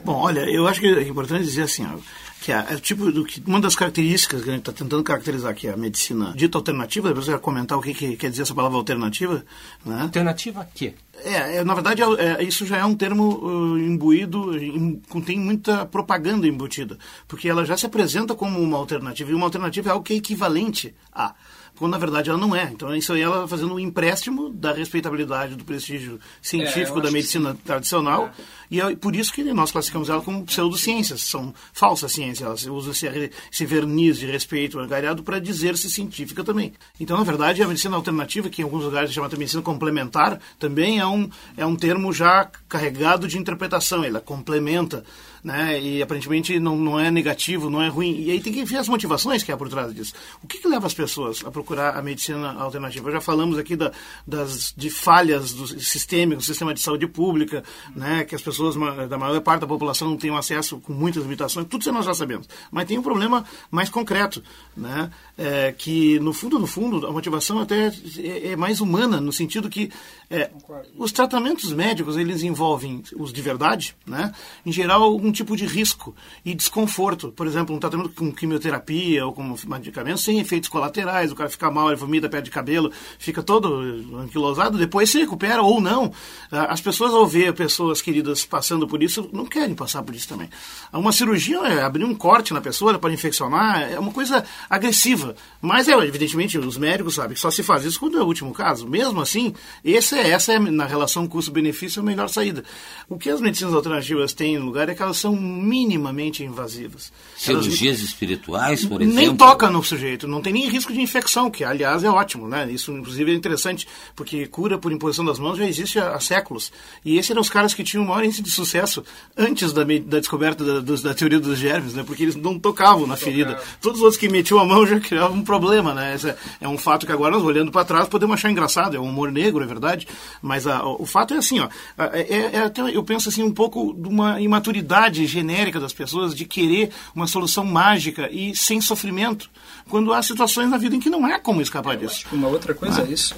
Bom, 0.04 0.16
olha, 0.16 0.42
eu 0.50 0.68
acho 0.68 0.80
que 0.80 0.88
é 0.88 1.08
importante 1.08 1.44
dizer 1.44 1.64
assim, 1.64 1.86
ó, 1.86 1.98
que 2.42 2.54
é, 2.54 2.66
é 2.70 2.76
tipo 2.78 3.12
do 3.12 3.26
que 3.26 3.44
uma 3.46 3.60
das 3.60 3.76
características 3.76 4.44
que 4.44 4.50
a 4.50 4.54
gente 4.54 4.62
está 4.62 4.72
tentando 4.72 5.04
caracterizar 5.04 5.52
aqui 5.52 5.68
a 5.68 5.76
medicina 5.76 6.34
dita 6.36 6.58
alternativa, 6.58 7.10
depois 7.10 7.26
você 7.26 7.32
vai 7.32 7.40
comentar 7.40 7.78
o 7.78 7.82
que, 7.82 7.94
que, 7.94 8.16
quer 8.16 8.30
dizer 8.30 8.44
essa 8.44 8.56
palavra 8.56 8.78
alternativa, 8.78 9.44
né? 9.86 10.04
Alternativa 10.04 10.62
a 10.62 10.66
quê? 10.66 10.94
É, 11.22 11.58
é 11.58 11.64
na 11.66 11.74
verdade, 11.74 12.02
é, 12.02 12.42
isso 12.44 12.66
já 12.66 12.78
é 12.78 12.86
um 12.86 12.96
termo 12.96 13.46
uh, 13.46 13.78
imbuído, 13.78 14.58
im, 14.58 15.02
tem 15.26 15.38
muita 15.38 15.86
propaganda 15.86 16.48
embutida, 16.48 16.98
porque 17.28 17.50
ela 17.50 17.66
já 17.66 17.76
se 17.76 17.86
apresenta 17.86 18.34
como 18.34 18.60
uma 18.60 18.78
alternativa, 18.78 19.30
e 19.30 19.34
uma 19.34 19.46
alternativa 19.46 19.90
é 19.90 19.92
algo 19.92 20.06
que 20.06 20.14
é 20.14 20.18
equivalente 20.18 20.96
a 21.12 21.36
quando 21.80 21.94
na 21.94 21.98
verdade 21.98 22.30
ela 22.30 22.38
não 22.38 22.54
é. 22.54 22.66
Então 22.66 22.94
isso 22.94 23.14
aí 23.14 23.22
ela 23.22 23.48
fazendo 23.48 23.74
um 23.74 23.80
empréstimo 23.80 24.50
da 24.50 24.74
respeitabilidade 24.74 25.56
do 25.56 25.64
prestígio 25.64 26.20
científico 26.42 27.00
é, 27.00 27.02
da 27.02 27.10
medicina 27.10 27.58
tradicional 27.64 28.26
é. 28.28 28.32
e 28.70 28.82
é 28.82 28.96
por 28.98 29.16
isso 29.16 29.32
que 29.32 29.42
nós 29.54 29.72
classificamos 29.72 30.10
ela 30.10 30.22
como 30.22 30.46
pseudociências, 30.46 31.22
são 31.22 31.54
falsas 31.72 32.12
ciências, 32.12 32.46
elas 32.46 32.66
usam 32.66 32.92
esse, 32.92 33.32
esse 33.50 33.66
verniz 33.66 34.20
de 34.20 34.26
respeito 34.26 34.78
angariado 34.78 35.24
para 35.24 35.40
dizer-se 35.40 35.90
científica 35.90 36.44
também. 36.44 36.74
Então 37.00 37.18
na 37.18 37.24
verdade 37.24 37.64
a 37.64 37.68
medicina 37.68 37.96
alternativa, 37.96 38.50
que 38.50 38.62
em 38.62 38.66
alguns 38.66 38.84
lugares 38.84 39.10
se 39.10 39.16
chama 39.16 39.30
de 39.30 39.38
medicina 39.38 39.64
complementar, 39.64 40.38
também 40.60 41.00
é 41.00 41.08
um, 41.08 41.30
é 41.56 41.66
um 41.66 41.78
termo 41.78 42.12
já 42.12 42.52
carregado 42.68 43.26
de 43.26 43.38
interpretação, 43.38 44.04
ela 44.04 44.20
complementa 44.20 45.06
né? 45.44 45.80
E 45.82 46.02
aparentemente 46.02 46.60
não, 46.60 46.78
não 46.78 47.00
é 47.00 47.10
negativo, 47.12 47.70
não 47.70 47.82
é 47.82 47.88
ruim. 47.88 48.22
E 48.22 48.32
aí 48.32 48.40
tem 48.40 48.54
que 48.54 48.64
ver 48.64 48.78
as 48.78 48.88
motivações 48.88 49.44
que 49.44 49.52
há 49.52 49.58
por 49.58 49.70
trás 49.70 49.94
disso. 49.94 50.14
O 50.44 50.48
que, 50.48 50.60
que 50.60 50.68
leva 50.68 50.88
as 50.88 50.94
pessoas 50.94 51.44
a 51.46 51.52
procurar 51.52 51.98
a 51.98 52.02
medicina 52.02 52.54
alternativa? 52.54 53.12
Já 53.12 53.22
falamos 53.22 53.58
aqui 53.58 53.76
da, 53.76 53.92
das, 54.26 54.74
de 54.76 54.90
falhas 54.90 55.54
do 55.54 55.68
sistêmico, 55.68 56.42
do 56.42 56.46
sistema 56.46 56.74
de 56.74 56.82
saúde 56.82 57.08
pública, 57.08 57.64
né? 57.96 58.24
Que 58.24 58.36
as 58.36 58.42
pessoas, 58.42 58.76
da 59.08 59.18
maior 59.18 59.40
parte 59.42 59.62
da 59.62 59.68
população, 59.68 60.10
não 60.10 60.18
tem 60.18 60.36
acesso 60.36 60.80
com 60.80 60.94
muitas 60.94 61.24
limitações. 61.24 61.68
Tudo 61.68 61.82
isso 61.82 61.92
nós 61.92 62.06
já 62.06 62.14
sabemos. 62.14 62.48
Mas 62.72 62.86
tem 62.86 62.98
um 62.98 63.04
problema 63.04 63.46
mais 63.72 63.90
concreto, 63.90 64.44
né? 64.76 65.10
É, 65.38 65.72
que 65.72 66.20
no 66.20 66.34
fundo, 66.34 66.60
no 66.60 66.68
fundo, 66.68 67.08
a 67.08 67.12
motivação 67.12 67.60
até 67.60 67.92
é, 68.18 68.52
é 68.52 68.56
mais 68.56 68.82
humana, 68.82 69.22
no 69.22 69.32
sentido 69.32 69.70
que 69.70 69.90
é, 70.30 70.50
os 70.98 71.12
tratamentos 71.12 71.72
médicos, 71.74 72.18
eles 72.18 72.44
envolvem 72.44 73.02
os 73.16 73.34
de 73.34 73.42
verdade, 73.42 73.96
né? 74.06 74.34
Em 74.66 74.72
geral, 74.72 75.20
algum 75.30 75.32
tipo 75.32 75.56
de 75.56 75.66
risco 75.66 76.16
e 76.44 76.54
desconforto. 76.54 77.32
Por 77.32 77.48
exemplo, 77.48 77.76
um 77.76 77.80
tratamento 77.80 78.10
com 78.10 78.32
quimioterapia 78.32 79.26
ou 79.26 79.32
com 79.32 79.56
medicamentos 79.68 80.24
sem 80.24 80.40
efeitos 80.40 80.68
colaterais, 80.68 81.32
o 81.32 81.36
cara 81.36 81.50
fica 81.50 81.72
mal, 81.72 81.88
ele 81.88 81.96
vomita, 81.96 82.28
perde 82.28 82.50
cabelo, 82.50 82.92
fica 83.18 83.42
todo 83.42 84.18
anquilosado, 84.18 84.78
depois 84.78 85.10
se 85.10 85.20
recupera 85.20 85.62
ou 85.62 85.80
não. 85.80 86.12
Ah, 86.52 86.74
as 86.74 86.82
pessoas, 86.82 87.14
ao 87.14 87.26
ver 87.26 87.54
pessoas 87.54 88.02
queridas 88.02 88.46
passando 88.46 88.88
por 88.88 89.02
isso, 89.02 89.30
não 89.32 89.46
querem 89.46 89.76
passar 89.76 90.04
por 90.04 90.16
isso 90.16 90.28
também. 90.28 90.50
Uma 90.92 91.12
cirurgia 91.12 91.60
é 91.60 91.84
abrir 91.84 92.04
um 92.04 92.16
corte 92.16 92.54
na 92.54 92.62
pessoa 92.62 92.98
para 92.98 93.14
infeccionar, 93.14 93.92
é 93.92 94.00
uma 94.00 94.12
coisa 94.12 94.44
agressiva. 94.70 95.36
Mas, 95.62 95.88
é, 95.88 95.94
evidentemente, 95.94 96.58
os 96.58 96.78
médicos 96.78 97.16
sabem 97.16 97.34
que 97.34 97.40
só 97.40 97.52
se 97.52 97.62
faz 97.62 97.86
isso 97.86 98.00
quando 98.00 98.18
é 98.18 98.22
o 98.22 98.26
último 98.26 98.54
caso. 98.54 98.88
Mesmo 98.88 99.22
assim, 99.22 99.54
esse 99.84 100.16
é, 100.18 100.30
essa 100.32 100.54
é, 100.54 100.60
na 100.60 100.86
relação 100.86 101.28
custo-benefício, 101.28 102.02
a 102.02 102.06
melhor 102.06 102.30
saída. 102.30 102.64
O 103.08 103.18
que 103.18 103.30
as 103.30 103.42
medicinas 103.42 103.74
alternativas 103.74 104.34
têm 104.34 104.58
no 104.58 104.66
lugar 104.66 104.90
é 104.90 104.96
que 104.96 105.02
elas 105.02 105.19
são 105.20 105.36
minimamente 105.36 106.44
invasivas. 106.44 107.12
Cirurgias 107.38 108.00
elas, 108.00 108.10
espirituais, 108.10 108.86
por 108.86 109.02
exemplo? 109.02 109.20
Nem 109.20 109.36
toca 109.36 109.70
no 109.70 109.84
sujeito, 109.84 110.28
não 110.28 110.42
tem 110.42 110.54
nem 110.54 110.68
risco 110.68 110.92
de 110.92 111.02
infecção, 111.02 111.50
que 111.50 111.64
aliás 111.64 112.04
é 112.04 112.10
ótimo, 112.10 112.48
né? 112.48 112.70
Isso, 112.72 112.92
inclusive, 112.92 113.32
é 113.32 113.36
interessante, 113.36 113.88
porque 114.16 114.48
cura 114.48 114.78
por 114.78 114.92
imposição 114.92 115.26
das 115.26 115.40
mãos 115.40 115.58
já 115.58 115.66
existe 115.66 116.00
há, 116.00 116.16
há 116.16 116.20
séculos. 116.20 116.72
E 117.04 117.18
esses 117.18 117.32
eram 117.32 117.42
os 117.42 117.50
caras 117.50 117.74
que 117.74 117.84
tinham 117.84 118.04
o 118.04 118.08
maior 118.08 118.24
índice 118.24 118.42
de 118.42 118.52
sucesso 118.52 119.04
antes 119.38 119.72
da, 119.74 119.84
da 119.84 120.20
descoberta 120.20 120.64
da, 120.64 120.80
da, 120.80 121.02
da, 121.02 121.14
teoria 121.14 121.40
dos 121.40 121.58
germes, 121.58 121.94
né? 121.94 122.04
Porque 122.04 122.24
eles 122.24 122.36
não 122.36 122.58
tocavam 122.58 123.06
na 123.06 123.16
ferida. 123.16 123.60
Todos 123.82 124.00
os 124.00 124.04
outros 124.04 124.20
que 124.20 124.30
metiam 124.30 124.60
a 124.60 124.66
mão 124.66 124.86
já 124.86 125.00
criavam 125.00 125.38
um 125.38 125.44
problema, 125.44 125.94
né? 125.94 126.16
Esse 126.16 126.30
é, 126.30 126.38
é 126.62 126.68
um 126.68 126.78
fato 126.78 127.06
que 127.06 127.12
agora, 127.12 127.36
nós 127.36 127.44
olhando 127.44 127.72
para 127.72 127.86
trás, 127.86 128.08
podemos 128.08 128.36
achar 128.36 128.52
engraçado, 128.52 128.96
é 128.96 129.00
um 129.00 129.10
humor 129.10 129.32
negro, 129.32 129.64
é 129.64 129.68
verdade, 129.68 130.08
mas 130.42 130.68
a, 130.68 130.86
o 130.86 131.06
fato 131.06 131.34
é 131.34 131.38
assim, 131.38 131.60
ó, 131.60 131.70
é, 131.98 132.22
é, 132.22 132.56
é 132.56 132.60
até, 132.60 132.82
eu 132.82 133.04
penso 133.04 133.30
assim 133.30 133.44
um 133.44 133.52
pouco 133.52 133.94
de 133.94 134.08
uma 134.08 134.40
imaturidade 134.42 135.09
genérica 135.12 135.80
das 135.80 135.94
pessoas 135.94 136.36
de 136.36 136.46
querer 136.46 136.92
uma 137.16 137.28
solução 137.28 137.64
mágica 137.64 138.30
e 138.32 138.56
sem 138.56 138.82
sofrimento, 138.82 139.50
quando 139.90 140.14
há 140.14 140.22
situações 140.22 140.70
na 140.70 140.78
vida 140.78 140.96
em 140.96 141.00
que 141.00 141.10
não 141.10 141.26
há 141.26 141.40
como 141.40 141.62
escapar 141.62 141.98
disso. 141.98 142.26
uma 142.32 142.48
outra 142.48 142.74
coisa, 142.74 143.04
ah. 143.04 143.12
isso, 143.12 143.34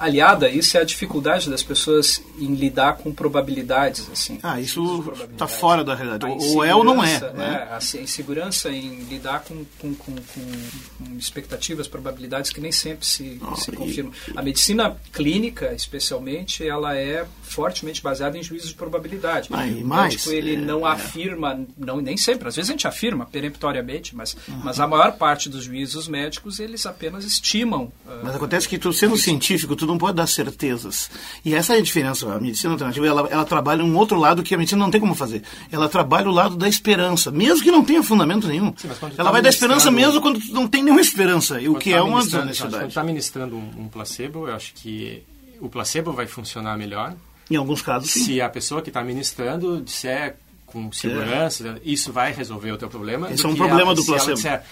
aliada 0.00 0.46
a 0.46 0.50
isso 0.50 0.76
é 0.76 0.80
a 0.80 0.84
dificuldade 0.84 1.50
das 1.50 1.62
pessoas 1.62 2.22
em 2.38 2.54
lidar 2.54 2.96
com 2.98 3.12
probabilidades, 3.12 4.08
assim. 4.12 4.38
Ah, 4.42 4.60
isso 4.60 5.12
está 5.30 5.46
fora 5.46 5.84
da 5.84 5.94
realidade. 5.94 6.26
Ou 6.26 6.64
é 6.64 6.74
ou 6.74 6.84
não 6.84 7.02
é. 7.02 7.20
Né? 7.20 7.32
né? 7.34 7.68
A 7.70 7.78
insegurança 7.98 8.70
em 8.70 9.00
lidar 9.04 9.40
com, 9.40 9.64
com, 9.78 9.94
com, 9.94 10.14
com 10.14 11.18
expectativas, 11.18 11.88
probabilidades 11.88 12.50
que 12.50 12.60
nem 12.60 12.72
sempre 12.72 13.06
se, 13.06 13.40
oh, 13.42 13.56
se 13.56 13.72
confirmam. 13.72 14.12
A 14.36 14.42
medicina 14.42 14.96
clínica, 15.12 15.72
especialmente, 15.74 16.66
ela 16.66 16.96
é 16.96 17.26
fortemente 17.42 18.02
baseada 18.02 18.36
em 18.38 18.42
juízos 18.42 18.70
de 18.70 18.74
probabilidade. 18.74 19.48
Ah, 19.52 19.66
e 19.66 19.82
mais, 19.82 20.14
então, 20.14 20.24
tipo, 20.24 20.34
ele 20.34 20.54
é, 20.54 20.58
não 20.58 20.86
é. 20.86 20.96
Afirma, 21.08 21.66
não, 21.76 22.00
nem 22.00 22.16
sempre, 22.16 22.48
às 22.48 22.56
vezes 22.56 22.70
a 22.70 22.72
gente 22.72 22.86
afirma 22.86 23.26
peremptoriamente, 23.26 24.14
mas, 24.14 24.36
uhum. 24.48 24.60
mas 24.64 24.78
a 24.78 24.86
maior 24.86 25.12
parte 25.12 25.48
dos 25.48 25.64
juízos 25.64 26.06
médicos, 26.06 26.60
eles 26.60 26.84
apenas 26.86 27.24
estimam. 27.24 27.84
Uh, 28.06 28.20
mas 28.22 28.36
acontece 28.36 28.68
que 28.68 28.78
tu, 28.78 28.92
sendo 28.92 29.16
científico, 29.16 29.74
tu 29.74 29.86
não 29.86 29.98
pode 29.98 30.16
dar 30.16 30.26
certezas. 30.26 31.10
E 31.44 31.54
essa 31.54 31.74
é 31.74 31.78
a 31.78 31.82
diferença. 31.82 32.32
A 32.32 32.40
medicina 32.40 32.72
alternativa, 32.72 33.06
ela, 33.06 33.28
ela 33.28 33.44
trabalha 33.44 33.82
um 33.84 33.96
outro 33.96 34.18
lado 34.18 34.42
que 34.42 34.54
a 34.54 34.58
medicina 34.58 34.82
não 34.82 34.90
tem 34.90 35.00
como 35.00 35.14
fazer. 35.14 35.42
Ela 35.72 35.88
trabalha 35.88 36.28
o 36.28 36.32
lado 36.32 36.56
da 36.56 36.68
esperança, 36.68 37.30
mesmo 37.30 37.62
que 37.62 37.70
não 37.70 37.84
tenha 37.84 38.02
fundamento 38.02 38.46
nenhum. 38.46 38.72
Sim, 38.76 38.88
ela 38.88 39.10
tá 39.10 39.30
vai 39.30 39.42
dar 39.42 39.48
esperança 39.48 39.90
mesmo 39.90 40.20
quando 40.20 40.40
tu 40.40 40.52
não 40.52 40.68
tem 40.68 40.82
nenhuma 40.82 41.00
esperança, 41.00 41.58
o 41.68 41.76
que 41.76 41.90
tá 41.90 41.96
é 41.96 42.02
uma 42.02 42.22
desonestidade. 42.22 42.76
Quando 42.76 42.88
está 42.88 43.02
ministrando 43.02 43.56
um, 43.56 43.70
um 43.78 43.88
placebo, 43.88 44.48
eu 44.48 44.54
acho 44.54 44.74
que 44.74 45.22
o 45.60 45.68
placebo 45.68 46.12
vai 46.12 46.26
funcionar 46.26 46.76
melhor 46.76 47.14
em 47.50 47.56
alguns 47.56 47.80
casos, 47.80 48.10
sim. 48.10 48.24
Se 48.24 48.40
a 48.40 48.48
pessoa 48.48 48.82
que 48.82 48.90
está 48.90 49.02
ministrando 49.02 49.80
disser 49.80 50.36
com 50.68 50.92
segurança, 50.92 51.80
isso 51.82 52.12
vai 52.12 52.32
resolver 52.32 52.72
o 52.72 52.78
teu 52.78 52.88
problema. 52.88 53.32
Esse 53.32 53.44
é 53.44 53.48
um 53.48 53.56
problema 53.56 53.94
do 53.94 54.04
placebo. 54.04 54.34
Disser, 54.34 54.62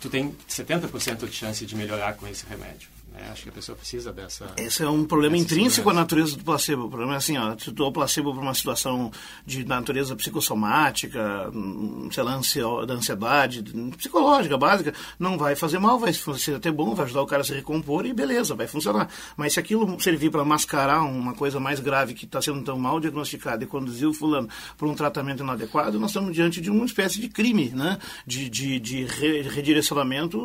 tu 0.00 0.08
tem 0.08 0.34
70% 0.48 1.26
de 1.26 1.32
chance 1.32 1.64
de 1.64 1.74
melhorar 1.74 2.14
com 2.14 2.26
esse 2.26 2.44
remédio. 2.46 2.88
É, 3.18 3.30
acho 3.32 3.42
que 3.42 3.48
a 3.48 3.52
pessoa 3.52 3.76
precisa 3.76 4.12
dessa. 4.12 4.46
Esse 4.56 4.82
é 4.82 4.88
um 4.88 5.04
problema 5.04 5.36
intrínseco 5.36 5.90
à 5.90 5.92
natureza 5.92 6.36
do 6.36 6.44
placebo. 6.44 6.84
O 6.84 6.88
problema 6.88 7.14
é 7.14 7.16
assim, 7.16 7.36
ó, 7.36 7.56
se 7.58 7.72
tu 7.72 7.84
o 7.84 7.92
placebo 7.92 8.32
para 8.32 8.42
uma 8.42 8.54
situação 8.54 9.10
de 9.44 9.64
natureza 9.64 10.14
psicossomática, 10.14 11.50
hum, 11.52 12.08
sei 12.12 12.22
lá, 12.22 12.40
da 12.86 12.94
ansiedade, 12.94 13.62
psicológica, 13.96 14.56
básica, 14.56 14.94
não 15.18 15.36
vai 15.36 15.56
fazer 15.56 15.78
mal, 15.78 15.98
vai 15.98 16.12
ser 16.12 16.54
até 16.54 16.70
bom, 16.70 16.94
vai 16.94 17.06
ajudar 17.06 17.22
o 17.22 17.26
cara 17.26 17.42
a 17.42 17.44
se 17.44 17.52
recompor 17.54 18.06
e 18.06 18.12
beleza, 18.12 18.54
vai 18.54 18.68
funcionar. 18.68 19.08
Mas 19.36 19.54
se 19.54 19.60
aquilo 19.60 20.00
servir 20.00 20.30
para 20.30 20.44
mascarar 20.44 21.02
uma 21.02 21.34
coisa 21.34 21.58
mais 21.58 21.80
grave 21.80 22.14
que 22.14 22.24
está 22.24 22.40
sendo 22.40 22.62
tão 22.62 22.78
mal 22.78 23.00
diagnosticada 23.00 23.64
e 23.64 23.66
conduzir 23.66 24.06
o 24.06 24.14
fulano 24.14 24.48
para 24.76 24.86
um 24.86 24.94
tratamento 24.94 25.42
inadequado, 25.42 25.98
nós 25.98 26.10
estamos 26.10 26.32
diante 26.32 26.60
de 26.60 26.70
uma 26.70 26.84
espécie 26.84 27.20
de 27.20 27.28
crime, 27.28 27.70
né? 27.70 27.98
de, 28.24 28.48
de, 28.48 28.78
de 28.78 29.04
redirecionamento, 29.04 30.38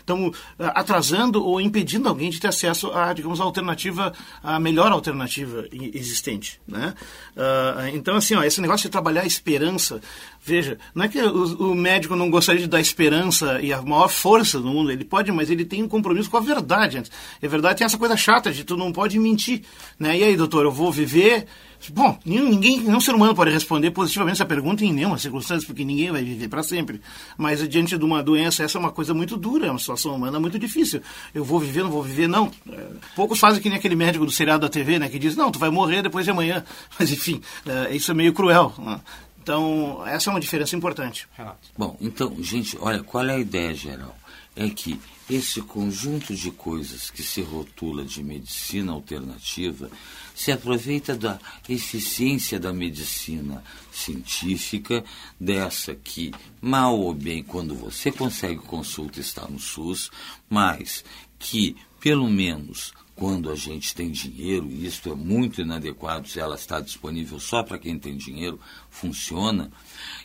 estamos 0.00 0.36
atrasando 0.58 1.42
ou 1.42 1.60
impedindo 1.60 1.77
impedindo 1.78 2.08
alguém 2.08 2.30
de 2.30 2.40
ter 2.40 2.48
acesso 2.48 2.90
a, 2.92 3.12
digamos, 3.12 3.40
a 3.40 3.44
alternativa, 3.44 4.12
a 4.42 4.58
melhor 4.58 4.90
alternativa 4.90 5.66
existente, 5.72 6.60
né? 6.66 6.94
Uh, 7.36 7.94
então, 7.94 8.16
assim, 8.16 8.34
ó, 8.34 8.42
esse 8.42 8.60
negócio 8.60 8.88
de 8.88 8.92
trabalhar 8.92 9.22
a 9.22 9.26
esperança, 9.26 10.00
veja, 10.44 10.76
não 10.94 11.04
é 11.04 11.08
que 11.08 11.20
o, 11.20 11.70
o, 11.70 11.74
médico 11.74 12.16
não 12.16 12.30
gostaria 12.30 12.60
de 12.60 12.66
dar 12.66 12.80
esperança 12.80 13.60
e 13.60 13.72
a 13.72 13.80
maior 13.80 14.08
força 14.08 14.58
do 14.58 14.68
mundo, 14.68 14.90
ele 14.90 15.04
pode, 15.04 15.30
mas 15.30 15.50
ele 15.50 15.64
tem 15.64 15.82
um 15.82 15.88
compromisso 15.88 16.28
com 16.28 16.36
a 16.36 16.40
verdade. 16.40 17.02
A 17.42 17.46
verdade 17.46 17.78
tem 17.78 17.84
essa 17.84 17.98
coisa 17.98 18.16
chata 18.16 18.50
de 18.50 18.64
tu 18.64 18.76
não 18.76 18.92
pode 18.92 19.18
mentir, 19.18 19.62
né? 19.98 20.18
E 20.18 20.24
aí, 20.24 20.36
doutor, 20.36 20.64
eu 20.64 20.72
vou 20.72 20.90
viver 20.90 21.46
Bom, 21.92 22.18
ninguém, 22.24 22.80
nenhum 22.80 23.00
ser 23.00 23.14
humano 23.14 23.34
pode 23.34 23.50
responder 23.50 23.90
positivamente 23.90 24.36
essa 24.36 24.44
pergunta 24.44 24.84
em 24.84 24.92
nenhuma 24.92 25.16
circunstância, 25.16 25.66
porque 25.66 25.84
ninguém 25.84 26.10
vai 26.10 26.22
viver 26.22 26.48
para 26.48 26.62
sempre. 26.62 27.00
Mas 27.36 27.66
diante 27.68 27.96
de 27.96 28.04
uma 28.04 28.22
doença, 28.22 28.62
essa 28.62 28.76
é 28.76 28.80
uma 28.80 28.90
coisa 28.90 29.14
muito 29.14 29.36
dura, 29.36 29.66
é 29.66 29.70
uma 29.70 29.78
situação 29.78 30.14
humana 30.14 30.38
muito 30.40 30.58
difícil. 30.58 31.00
Eu 31.34 31.44
vou 31.44 31.58
viver, 31.60 31.82
não 31.82 31.90
vou 31.90 32.02
viver, 32.02 32.28
não. 32.28 32.50
É, 32.70 32.86
poucos 33.14 33.38
fazem 33.38 33.62
que 33.62 33.68
nem 33.68 33.78
aquele 33.78 33.94
médico 33.94 34.26
do 34.26 34.32
seriado 34.32 34.62
da 34.62 34.68
TV, 34.68 34.98
né, 34.98 35.08
que 35.08 35.18
diz, 35.18 35.36
não, 35.36 35.50
tu 35.50 35.58
vai 35.58 35.70
morrer 35.70 36.02
depois 36.02 36.24
de 36.24 36.30
amanhã. 36.30 36.64
Mas, 36.98 37.10
enfim, 37.12 37.40
é, 37.66 37.94
isso 37.94 38.10
é 38.10 38.14
meio 38.14 38.32
cruel. 38.32 38.74
Né? 38.78 39.00
Então, 39.48 40.06
essa 40.06 40.28
é 40.28 40.30
uma 40.30 40.40
diferença 40.40 40.76
importante. 40.76 41.26
Bom, 41.74 41.96
então, 42.02 42.36
gente, 42.42 42.76
olha, 42.82 43.02
qual 43.02 43.24
é 43.24 43.36
a 43.36 43.38
ideia 43.38 43.72
geral? 43.72 44.14
É 44.54 44.68
que 44.68 45.00
esse 45.30 45.62
conjunto 45.62 46.34
de 46.34 46.50
coisas 46.50 47.08
que 47.08 47.22
se 47.22 47.40
rotula 47.40 48.04
de 48.04 48.22
medicina 48.22 48.92
alternativa 48.92 49.90
se 50.34 50.52
aproveita 50.52 51.16
da 51.16 51.38
eficiência 51.66 52.60
da 52.60 52.74
medicina 52.74 53.64
científica, 53.90 55.02
dessa 55.40 55.94
que, 55.94 56.30
mal 56.60 57.00
ou 57.00 57.14
bem, 57.14 57.42
quando 57.42 57.74
você 57.74 58.12
consegue 58.12 58.58
consulta, 58.58 59.18
está 59.18 59.48
no 59.48 59.58
SUS, 59.58 60.10
mas 60.46 61.02
que, 61.38 61.74
pelo 61.98 62.28
menos, 62.28 62.92
quando 63.18 63.50
a 63.50 63.56
gente 63.56 63.96
tem 63.96 64.12
dinheiro, 64.12 64.70
e 64.70 64.86
isto 64.86 65.10
é 65.10 65.14
muito 65.14 65.60
inadequado 65.60 66.28
se 66.28 66.38
ela 66.38 66.54
está 66.54 66.78
disponível 66.78 67.40
só 67.40 67.64
para 67.64 67.76
quem 67.76 67.98
tem 67.98 68.16
dinheiro, 68.16 68.60
funciona, 68.88 69.72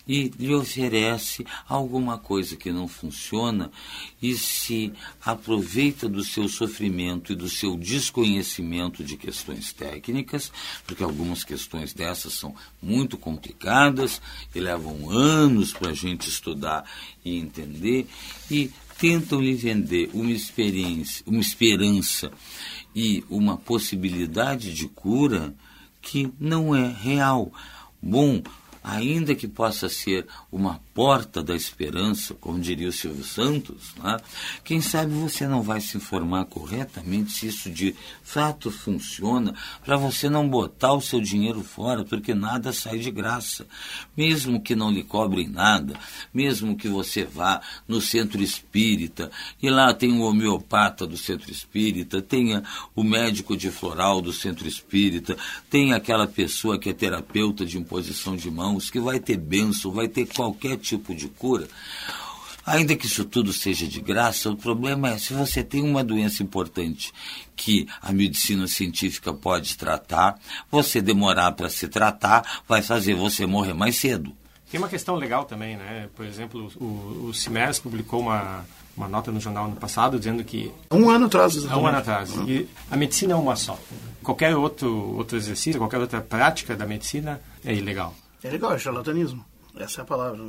e 0.07 0.31
lhe 0.37 0.53
oferece 0.53 1.43
alguma 1.67 2.19
coisa 2.19 2.55
que 2.55 2.71
não 2.71 2.87
funciona 2.87 3.71
e 4.21 4.37
se 4.37 4.93
aproveita 5.25 6.07
do 6.07 6.23
seu 6.23 6.47
sofrimento 6.47 7.33
e 7.33 7.35
do 7.35 7.49
seu 7.49 7.75
desconhecimento 7.75 9.03
de 9.03 9.17
questões 9.17 9.73
técnicas, 9.73 10.51
porque 10.85 11.03
algumas 11.03 11.43
questões 11.43 11.93
dessas 11.93 12.33
são 12.33 12.55
muito 12.79 13.17
complicadas 13.17 14.21
e 14.53 14.59
levam 14.59 15.09
anos 15.09 15.73
para 15.73 15.89
a 15.89 15.95
gente 15.95 16.29
estudar 16.29 16.87
e 17.25 17.39
entender, 17.39 18.07
e 18.51 18.71
tentam 19.03 19.41
lhe 19.41 19.53
vender 19.53 20.09
uma 20.13 20.31
experiência, 20.31 21.25
uma 21.27 21.41
esperança 21.41 22.31
e 22.95 23.21
uma 23.29 23.57
possibilidade 23.57 24.73
de 24.73 24.87
cura 24.87 25.53
que 26.01 26.31
não 26.39 26.73
é 26.73 26.87
real. 26.87 27.51
Bom, 28.01 28.41
ainda 28.83 29.33
que 29.33 29.47
possa 29.47 29.87
ser 29.87 30.27
uma 30.51 30.81
porta 30.93 31.41
da 31.41 31.55
esperança, 31.55 32.33
como 32.33 32.59
diria 32.59 32.89
o 32.89 32.91
Silvio 32.91 33.23
Santos, 33.23 33.93
né? 34.03 34.17
quem 34.63 34.81
sabe 34.81 35.13
você 35.13 35.47
não 35.47 35.61
vai 35.61 35.79
se 35.79 35.97
informar 35.97 36.45
corretamente 36.45 37.31
se 37.31 37.47
isso 37.47 37.69
de 37.69 37.95
fato 38.21 38.69
funciona, 38.69 39.55
para 39.83 39.97
você 39.97 40.29
não 40.29 40.47
botar 40.47 40.93
o 40.93 41.01
seu 41.01 41.21
dinheiro 41.21 41.63
fora, 41.63 42.03
porque 42.03 42.33
nada 42.33 42.73
sai 42.73 42.99
de 42.99 43.09
graça. 43.09 43.65
Mesmo 44.15 44.61
que 44.61 44.75
não 44.75 44.91
lhe 44.91 45.03
cobrem 45.03 45.47
nada, 45.47 45.97
mesmo 46.33 46.75
que 46.75 46.87
você 46.87 47.23
vá 47.23 47.61
no 47.87 48.01
centro 48.01 48.41
espírita 48.41 49.31
e 49.61 49.69
lá 49.69 49.93
tem 49.93 50.11
o 50.13 50.23
homeopata 50.23 51.07
do 51.07 51.17
centro 51.17 51.51
espírita, 51.51 52.21
tenha 52.21 52.63
o 52.95 53.03
médico 53.03 53.55
de 53.55 53.71
floral 53.71 54.21
do 54.21 54.33
centro 54.33 54.67
espírita, 54.67 55.37
tem 55.69 55.93
aquela 55.93 56.27
pessoa 56.27 56.77
que 56.77 56.89
é 56.89 56.93
terapeuta 56.93 57.65
de 57.65 57.77
imposição 57.77 58.35
de 58.35 58.49
mãos, 58.73 58.89
que 58.89 58.99
vai 58.99 59.19
ter 59.19 59.37
benção, 59.37 59.91
vai 59.91 60.07
ter 60.07 60.25
qualquer 60.25 60.77
tipo 60.77 61.13
de 61.13 61.27
cura. 61.27 61.67
Ainda 62.65 62.95
que 62.95 63.05
isso 63.05 63.25
tudo 63.25 63.51
seja 63.51 63.85
de 63.85 63.99
graça, 63.99 64.49
o 64.49 64.55
problema 64.55 65.09
é 65.09 65.17
se 65.17 65.33
você 65.33 65.61
tem 65.63 65.83
uma 65.83 66.03
doença 66.03 66.41
importante 66.41 67.11
que 67.57 67.87
a 68.01 68.13
medicina 68.13 68.67
científica 68.67 69.33
pode 69.33 69.77
tratar, 69.77 70.39
você 70.71 71.01
demorar 71.01 71.51
para 71.51 71.69
se 71.69 71.89
tratar 71.89 72.61
vai 72.67 72.81
fazer 72.81 73.15
você 73.15 73.45
morrer 73.45 73.73
mais 73.73 73.97
cedo. 73.97 74.31
Tem 74.71 74.79
uma 74.79 74.87
questão 74.87 75.15
legal 75.15 75.43
também, 75.43 75.75
né? 75.75 76.09
Por 76.15 76.25
exemplo, 76.25 76.71
o, 76.77 77.27
o 77.27 77.33
CIMERS 77.33 77.79
publicou 77.79 78.21
uma, 78.21 78.65
uma 78.95 79.09
nota 79.09 79.29
no 79.29 79.41
jornal 79.41 79.67
no 79.67 79.75
passado 79.75 80.17
dizendo 80.17 80.41
que... 80.43 80.71
Um 80.89 81.09
ano 81.09 81.25
atrás. 81.25 81.57
Um 81.65 81.85
ano 81.85 81.97
atrás. 81.97 82.33
E 82.47 82.67
a 82.89 82.95
medicina 82.95 83.33
é 83.33 83.35
uma 83.35 83.57
só. 83.57 83.77
Qualquer 84.23 84.55
outro, 84.55 85.15
outro 85.17 85.35
exercício, 85.35 85.79
qualquer 85.79 85.99
outra 85.99 86.21
prática 86.21 86.77
da 86.77 86.87
medicina 86.87 87.41
é 87.63 87.73
ilegal. 87.73 88.15
É 88.43 88.49
legal, 88.49 88.73
é 88.73 88.79
charlatanismo. 88.79 89.45
Essa 89.75 90.01
é 90.01 90.03
a 90.03 90.05
palavra. 90.05 90.39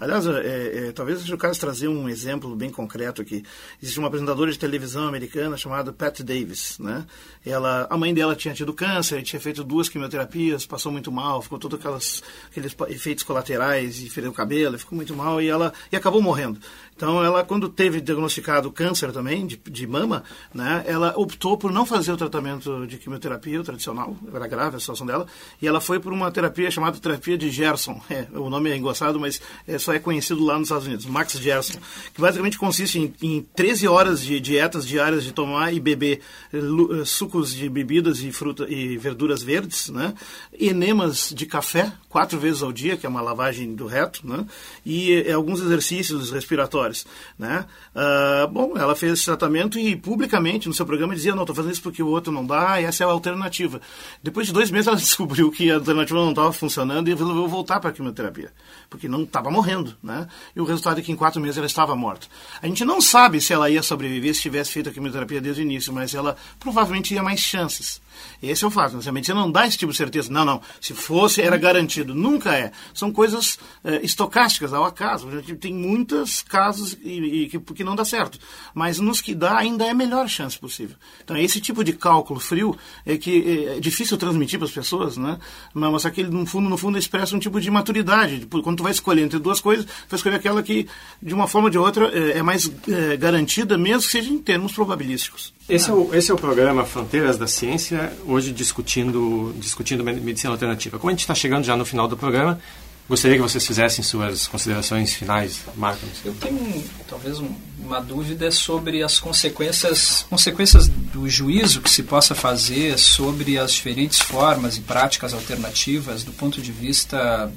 Aliás, 0.00 0.26
é, 0.26 0.88
é, 0.88 0.92
talvez 0.92 1.20
seja 1.20 1.34
o 1.34 1.38
caso 1.38 1.60
trazer 1.60 1.88
um 1.88 2.08
exemplo 2.08 2.56
bem 2.56 2.70
concreto 2.70 3.20
aqui. 3.20 3.44
Existe 3.82 3.98
uma 3.98 4.08
apresentadora 4.08 4.50
de 4.50 4.58
televisão 4.58 5.06
americana 5.06 5.56
chamada 5.56 5.92
Pat 5.92 6.20
Davis. 6.20 6.78
Né? 6.78 7.04
Ela, 7.44 7.86
a 7.90 7.96
mãe 7.96 8.14
dela 8.14 8.34
tinha 8.34 8.54
tido 8.54 8.72
câncer, 8.72 9.22
tinha 9.22 9.38
feito 9.38 9.62
duas 9.62 9.88
quimioterapias, 9.90 10.64
passou 10.64 10.90
muito 10.90 11.12
mal, 11.12 11.42
ficou 11.42 11.58
todos 11.58 11.78
aquelas, 11.78 12.22
aqueles 12.50 12.74
efeitos 12.88 13.22
colaterais 13.22 14.00
e 14.00 14.08
feriu 14.08 14.30
o 14.30 14.34
cabelo, 14.34 14.78
ficou 14.78 14.96
muito 14.96 15.14
mal 15.14 15.42
e 15.42 15.48
ela 15.48 15.72
e 15.92 15.96
acabou 15.96 16.22
morrendo. 16.22 16.58
Então, 16.96 17.22
ela, 17.22 17.44
quando 17.44 17.68
teve 17.68 18.00
diagnosticado 18.00 18.70
câncer 18.70 19.12
também, 19.12 19.46
de, 19.46 19.56
de 19.56 19.86
mama, 19.86 20.22
né, 20.54 20.84
ela 20.86 21.12
optou 21.16 21.58
por 21.58 21.72
não 21.72 21.84
fazer 21.84 22.12
o 22.12 22.16
tratamento 22.16 22.86
de 22.86 22.98
quimioterapia 22.98 23.62
tradicional, 23.62 24.16
era 24.32 24.46
grave 24.46 24.76
a 24.76 24.80
situação 24.80 25.04
dela, 25.04 25.26
e 25.60 25.66
ela 25.66 25.80
foi 25.80 25.98
por 25.98 26.12
uma 26.12 26.30
terapia 26.30 26.70
chamada 26.70 26.98
terapia 26.98 27.36
de 27.36 27.50
Gerson. 27.50 28.00
É, 28.14 28.28
o 28.38 28.48
nome 28.54 28.70
é 28.70 28.76
engraçado, 28.76 29.20
mas 29.20 29.40
é, 29.66 29.78
só 29.78 29.92
é 29.92 29.98
conhecido 29.98 30.44
lá 30.44 30.58
nos 30.58 30.68
Estados 30.68 30.86
Unidos, 30.86 31.06
Max 31.06 31.32
Gerson, 31.32 31.78
que 32.14 32.20
basicamente 32.20 32.58
consiste 32.58 32.98
em, 32.98 33.14
em 33.22 33.42
13 33.54 33.88
horas 33.88 34.22
de 34.22 34.40
dietas 34.40 34.86
diárias 34.86 35.24
de 35.24 35.32
tomar 35.32 35.72
e 35.72 35.80
beber 35.80 36.20
eh, 36.52 36.58
eh, 36.58 37.04
sucos 37.04 37.54
de 37.54 37.68
bebidas 37.68 38.20
e 38.20 38.32
fruta 38.32 38.66
e 38.68 38.96
verduras 38.96 39.42
verdes, 39.42 39.88
né, 39.90 40.14
enemas 40.58 41.32
de 41.34 41.46
café, 41.46 41.92
quatro 42.08 42.38
vezes 42.38 42.62
ao 42.62 42.72
dia, 42.72 42.96
que 42.96 43.06
é 43.06 43.08
uma 43.08 43.20
lavagem 43.20 43.74
do 43.74 43.86
reto, 43.86 44.26
né, 44.26 44.46
e 44.84 45.12
é, 45.12 45.32
alguns 45.32 45.60
exercícios 45.60 46.30
respiratórios 46.30 47.04
né? 47.38 47.64
Uh, 47.94 48.48
bom, 48.48 48.76
ela 48.76 48.94
fez 48.94 49.12
esse 49.12 49.24
tratamento 49.24 49.78
e 49.78 49.96
publicamente 49.96 50.68
no 50.68 50.74
seu 50.74 50.86
programa 50.86 51.14
dizia, 51.14 51.34
não, 51.34 51.42
estou 51.42 51.54
fazendo 51.54 51.72
isso 51.72 51.82
porque 51.82 52.02
o 52.02 52.08
outro 52.08 52.32
não 52.32 52.44
dá 52.44 52.80
e 52.80 52.84
essa 52.84 53.04
é 53.04 53.06
a 53.06 53.10
alternativa. 53.10 53.80
Depois 54.22 54.46
de 54.46 54.52
dois 54.52 54.70
meses 54.70 54.86
ela 54.86 54.96
descobriu 54.96 55.50
que 55.50 55.70
a 55.70 55.76
alternativa 55.76 56.18
não 56.18 56.30
estava 56.30 56.52
funcionando 56.52 57.08
e 57.08 57.14
resolveu 57.14 57.48
voltar 57.48 57.80
para 57.80 57.90
a 57.90 57.92
quimioterapia, 57.92 58.43
porque 58.88 59.08
não 59.08 59.22
estava 59.22 59.50
morrendo, 59.50 59.96
né? 60.02 60.28
E 60.54 60.60
o 60.60 60.64
resultado 60.64 61.00
é 61.00 61.02
que 61.02 61.12
em 61.12 61.16
quatro 61.16 61.40
meses 61.40 61.56
ela 61.56 61.66
estava 61.66 61.96
morta. 61.96 62.26
A 62.62 62.66
gente 62.66 62.84
não 62.84 63.00
sabe 63.00 63.40
se 63.40 63.52
ela 63.52 63.68
ia 63.68 63.82
sobreviver 63.82 64.34
se 64.34 64.42
tivesse 64.42 64.70
feito 64.70 64.88
a 64.88 64.92
quimioterapia 64.92 65.40
desde 65.40 65.62
o 65.62 65.64
início, 65.64 65.92
mas 65.92 66.14
ela 66.14 66.36
provavelmente 66.58 67.14
ia 67.14 67.22
mais 67.22 67.40
chances. 67.40 68.00
Esse 68.42 68.64
é 68.64 68.66
o 68.66 68.70
fato. 68.70 68.96
A 69.06 69.12
medicina 69.12 69.40
não 69.40 69.50
dá 69.50 69.66
esse 69.66 69.78
tipo 69.78 69.92
de 69.92 69.98
certeza. 69.98 70.30
Não, 70.30 70.44
não. 70.44 70.60
Se 70.80 70.94
fosse, 70.94 71.40
era 71.40 71.56
garantido. 71.56 72.14
Nunca 72.14 72.54
é. 72.54 72.72
São 72.92 73.12
coisas 73.12 73.58
é, 73.82 74.04
estocásticas, 74.04 74.72
ao 74.72 74.84
acaso. 74.84 75.28
A 75.28 75.32
gente 75.36 75.56
tem 75.56 75.74
muitos 75.74 76.42
casos 76.42 76.96
e, 77.02 77.44
e, 77.44 77.48
que, 77.48 77.58
que 77.58 77.84
não 77.84 77.96
dá 77.96 78.04
certo. 78.04 78.38
Mas 78.74 78.98
nos 78.98 79.20
que 79.20 79.34
dá, 79.34 79.56
ainda 79.58 79.84
é 79.84 79.90
a 79.90 79.94
melhor 79.94 80.28
chance 80.28 80.58
possível. 80.58 80.96
Então, 81.22 81.36
esse 81.36 81.60
tipo 81.60 81.82
de 81.82 81.92
cálculo 81.92 82.40
frio 82.40 82.76
é 83.04 83.16
que 83.16 83.68
é, 83.68 83.76
é 83.76 83.80
difícil 83.80 84.16
transmitir 84.16 84.58
para 84.58 84.68
as 84.68 84.74
pessoas, 84.74 85.16
né? 85.16 85.38
Mas 85.72 86.02
só 86.02 86.10
que 86.10 86.20
ele, 86.20 86.30
no 86.30 86.46
fundo, 86.46 86.68
no 86.68 86.76
fundo, 86.76 86.98
expressa 86.98 87.34
um 87.34 87.38
tipo 87.38 87.60
de 87.60 87.70
maturidade. 87.70 88.33
Quando 88.62 88.78
tu 88.78 88.82
vai 88.82 88.92
escolher 88.92 89.22
entre 89.22 89.38
duas 89.38 89.60
coisas, 89.60 89.84
tu 89.84 90.10
vai 90.10 90.16
escolher 90.16 90.36
aquela 90.36 90.62
que, 90.62 90.86
de 91.22 91.34
uma 91.34 91.46
forma 91.46 91.66
ou 91.66 91.70
de 91.70 91.78
outra, 91.78 92.08
é, 92.08 92.38
é 92.38 92.42
mais 92.42 92.70
é, 92.88 93.16
garantida, 93.16 93.76
mesmo 93.76 94.02
que 94.02 94.10
seja 94.10 94.30
em 94.30 94.38
termos 94.38 94.72
probabilísticos. 94.72 95.52
Esse, 95.68 95.90
é 95.90 95.92
o, 95.92 96.14
esse 96.14 96.30
é 96.30 96.34
o 96.34 96.38
programa 96.38 96.84
Fronteiras 96.84 97.38
da 97.38 97.46
Ciência, 97.46 98.12
hoje 98.26 98.52
discutindo, 98.52 99.54
discutindo 99.58 100.04
medicina 100.04 100.52
alternativa. 100.52 100.98
Como 100.98 101.10
a 101.10 101.12
gente 101.12 101.20
está 101.20 101.34
chegando 101.34 101.64
já 101.64 101.76
no 101.76 101.84
final 101.84 102.06
do 102.06 102.16
programa, 102.16 102.60
Gostaria 103.06 103.36
que 103.36 103.42
vocês 103.42 103.66
fizessem 103.66 104.02
suas 104.02 104.46
considerações 104.46 105.12
finais, 105.12 105.60
Marcos. 105.76 106.08
Eu 106.24 106.34
tenho 106.36 106.82
talvez 107.06 107.38
um, 107.38 107.50
uma 107.78 108.00
dúvida 108.00 108.50
sobre 108.50 109.02
as 109.02 109.20
consequências, 109.20 110.24
consequências 110.30 110.88
do 110.88 111.28
juízo 111.28 111.82
que 111.82 111.90
se 111.90 112.02
possa 112.02 112.34
fazer 112.34 112.98
sobre 112.98 113.58
as 113.58 113.74
diferentes 113.74 114.20
formas 114.20 114.78
e 114.78 114.80
práticas 114.80 115.34
alternativas 115.34 116.24
do 116.24 116.32
ponto 116.32 116.62
de 116.62 116.72
vista 116.72 117.52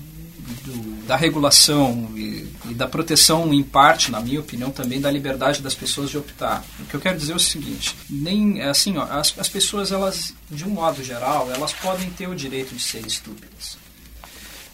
do, 0.63 1.05
da 1.05 1.15
regulação 1.15 2.11
e, 2.15 2.47
e, 2.69 2.73
da 2.73 2.87
proteção, 2.87 3.53
em 3.53 3.63
parte, 3.63 4.11
na 4.11 4.19
minha 4.19 4.39
opinião, 4.39 4.71
também 4.71 4.99
da 4.99 5.11
liberdade 5.11 5.61
das 5.61 5.75
pessoas 5.75 6.09
de 6.09 6.17
optar. 6.17 6.63
O 6.79 6.85
que 6.85 6.95
eu 6.95 6.99
quero 6.99 7.17
dizer 7.17 7.33
é 7.33 7.35
o 7.35 7.39
seguinte: 7.39 7.95
nem 8.09 8.61
assim, 8.61 8.97
ó, 8.97 9.03
as, 9.03 9.33
as 9.37 9.49
pessoas, 9.49 9.91
elas, 9.91 10.33
de 10.49 10.65
um 10.65 10.69
modo 10.69 11.03
geral, 11.03 11.51
elas 11.51 11.73
podem 11.73 12.09
ter 12.11 12.27
o 12.27 12.35
direito 12.35 12.75
de 12.75 12.81
serem 12.81 13.07
estúpidas. 13.07 13.77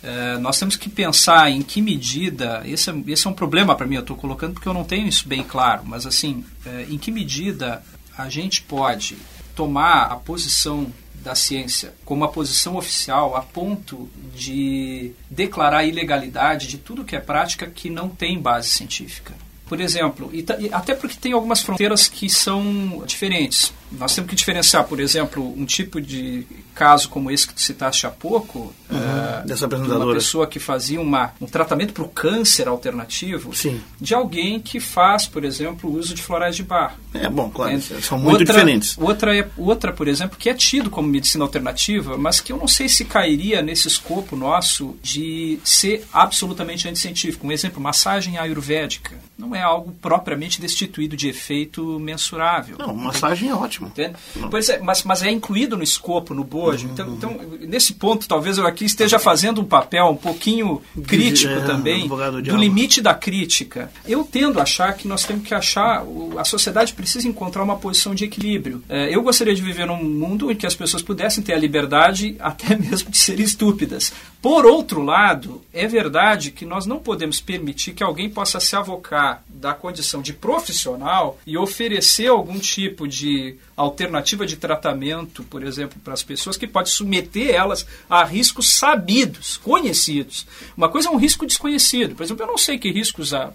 É, 0.04 0.38
nós 0.38 0.60
temos 0.60 0.76
que 0.76 0.90
pensar 0.90 1.50
em 1.50 1.62
que 1.62 1.82
medida, 1.82 2.62
esse 2.66 2.90
é, 2.90 2.94
esse 3.08 3.26
é 3.26 3.30
um 3.30 3.34
problema 3.34 3.74
para 3.74 3.88
mim, 3.88 3.96
eu 3.96 4.02
estou 4.02 4.18
colocando 4.18 4.54
porque 4.54 4.68
eu 4.68 4.74
não 4.74 4.84
tenho 4.84 5.08
isso 5.08 5.28
bem 5.28 5.42
claro, 5.44 5.84
mas 5.86 6.06
assim, 6.06 6.44
é, 6.66 6.88
em 6.90 6.98
que 6.98 7.10
medida 7.10 7.82
a 8.18 8.28
gente 8.28 8.62
pode 8.64 9.18
tomar 9.56 10.12
a 10.12 10.16
posição 10.18 10.92
da 11.24 11.34
ciência 11.36 11.94
como 12.06 12.24
a 12.24 12.28
posição 12.28 12.76
oficial 12.76 13.36
a 13.36 13.42
ponto 13.42 14.10
de 14.36 15.12
declarar 15.30 15.80
a 15.80 15.86
ilegalidade 15.86 16.68
de 16.68 16.78
tudo 16.78 17.04
que 17.04 17.16
é 17.16 17.20
prática 17.20 17.66
que 17.68 17.90
não 17.90 18.10
tem 18.10 18.40
base 18.40 18.70
científica. 18.70 19.34
Por 19.66 19.80
exemplo, 19.80 20.30
e, 20.34 20.46
até 20.72 20.94
porque 20.94 21.18
tem 21.20 21.32
algumas 21.32 21.62
fronteiras 21.62 22.08
que 22.08 22.30
são 22.30 23.04
diferentes. 23.08 23.74
Nós 23.98 24.14
temos 24.16 24.30
que 24.30 24.36
diferenciar, 24.36 24.84
por 24.86 25.00
exemplo, 25.00 25.54
um 25.58 25.66
tipo 25.66 26.02
de 26.02 26.46
caso 26.74 27.10
como 27.10 27.30
esse 27.30 27.48
que 27.48 27.54
tu 27.54 27.62
citaste 27.62 28.06
há 28.08 28.10
pouco, 28.10 28.74
uhum, 28.90 28.98
uh, 28.98 29.46
dessa 29.46 29.66
apresentadora. 29.66 30.06
uma 30.06 30.14
pessoa 30.14 30.48
que 30.48 30.60
fazia 30.60 31.00
uma, 31.00 31.34
um 31.40 31.46
tratamento 31.46 31.94
para 31.94 32.04
o 32.04 32.10
câncer 32.10 32.68
alternativo, 32.68 33.56
Sim. 33.56 33.80
de 34.00 34.14
alguém 34.14 34.60
que 34.60 34.80
faz, 34.80 35.28
por 35.28 35.44
exemplo, 35.44 35.90
o 35.90 35.98
uso 35.98 36.14
de 36.14 36.22
florais 36.22 36.56
de 36.56 36.64
bar. 36.64 36.98
É 37.14 37.30
bom, 37.30 37.50
claro, 37.50 37.80
são 38.02 38.18
muito 38.18 38.40
outra, 38.40 38.46
diferentes. 38.46 38.98
Outra, 38.98 39.38
é, 39.38 39.48
outra, 39.58 39.94
por 39.94 40.08
exemplo, 40.08 40.38
que 40.38 40.50
é 40.50 40.54
tido 40.54 40.90
como 40.90 41.08
medicina 41.08 41.44
alternativa, 41.44 42.18
mas 42.18 42.40
que 42.40 42.52
eu 42.52 42.58
não 42.58 42.68
sei 42.68 42.90
se 42.90 43.06
cairia 43.06 43.62
nesse 43.62 43.88
escopo 43.88 44.36
nosso 44.36 44.96
de 45.02 45.60
ser 45.64 46.06
absolutamente 46.12 46.88
anticientífico. 46.88 47.46
Um 47.48 47.52
exemplo, 47.52 47.82
massagem 47.82 48.38
ayurvédica. 48.38 49.16
Não 49.38 49.56
é 49.56 49.62
algo 49.62 49.92
propriamente 50.02 50.60
destituído 50.60 51.16
de 51.16 51.28
efeito 51.28 52.00
mensurável. 52.00 52.78
Não, 52.78 52.96
massagem 52.96 53.50
é 53.50 53.56
ótimo. 53.56 53.83
Entende? 53.88 54.16
Pois 54.50 54.70
é, 54.70 54.80
mas, 54.80 55.04
mas 55.04 55.24
é 55.24 55.32
incluído 55.32 55.78
no 55.78 55.84
escopo, 55.84 56.34
no 56.34 56.44
bojo. 56.44 56.88
Então, 56.92 57.14
então, 57.14 57.40
nesse 57.62 57.94
ponto, 57.94 58.28
talvez 58.28 58.58
eu 58.58 58.66
aqui 58.66 58.86
esteja 58.86 59.20
fazendo 59.20 59.62
um 59.62 59.66
papel 59.66 60.08
um 60.08 60.16
pouquinho 60.16 60.82
crítico 61.08 61.54
é, 61.54 61.62
também 61.62 62.08
do 62.08 62.58
limite 62.58 63.02
da 63.02 63.14
crítica. 63.14 63.92
Eu 64.06 64.24
tendo 64.24 64.60
a 64.60 64.64
achar 64.64 64.94
que 64.94 65.08
nós 65.08 65.24
temos 65.24 65.48
que 65.48 65.54
achar, 65.54 66.04
a 66.38 66.44
sociedade 66.44 66.94
precisa 66.94 67.28
encontrar 67.28 67.64
uma 67.64 67.78
posição 67.78 68.16
de 68.16 68.26
equilíbrio. 68.26 68.84
É, 68.90 69.14
eu 69.14 69.22
gostaria 69.22 69.54
de 69.54 69.62
viver 69.62 69.86
num 69.86 70.04
mundo 70.04 70.52
em 70.52 70.56
que 70.56 70.66
as 70.66 70.76
pessoas 70.76 71.04
pudessem 71.04 71.44
ter 71.44 71.54
a 71.54 71.58
liberdade 71.58 72.36
até 72.40 72.76
mesmo 72.76 73.10
de 73.10 73.18
serem 73.18 73.46
estúpidas. 73.46 74.12
Por 74.42 74.66
outro 74.66 75.02
lado, 75.02 75.62
é 75.72 75.88
verdade 75.88 76.52
que 76.52 76.66
nós 76.66 76.86
não 76.86 77.00
podemos 77.00 77.40
permitir 77.40 77.94
que 77.94 78.04
alguém 78.04 78.30
possa 78.30 78.60
se 78.60 78.76
avocar 78.76 79.44
da 79.48 79.74
condição 79.74 80.22
de 80.22 80.34
profissional 80.34 81.40
e 81.48 81.58
oferecer 81.58 82.28
algum 82.28 82.60
tipo 82.60 83.08
de 83.08 83.56
alternativa 83.76 84.46
de 84.46 84.56
tratamento, 84.56 85.44
por 85.44 85.64
exemplo, 85.64 86.00
para 86.04 86.14
as 86.14 86.24
pessoas 86.24 86.58
que 86.58 86.68
pode 86.68 86.90
submeter 86.90 87.54
elas 87.54 87.86
a 88.10 88.24
riscos 88.24 88.76
sabidos, 88.76 89.58
conhecidos. 89.58 90.46
Uma 90.78 90.90
coisa 90.90 91.10
é 91.10 91.12
um 91.12 91.18
risco 91.18 91.46
desconhecido. 91.46 92.16
Por 92.16 92.24
exemplo, 92.24 92.44
eu 92.44 92.48
não 92.48 92.58
sei 92.58 92.78
que 92.78 92.92
riscos 92.92 93.34
há 93.34 93.52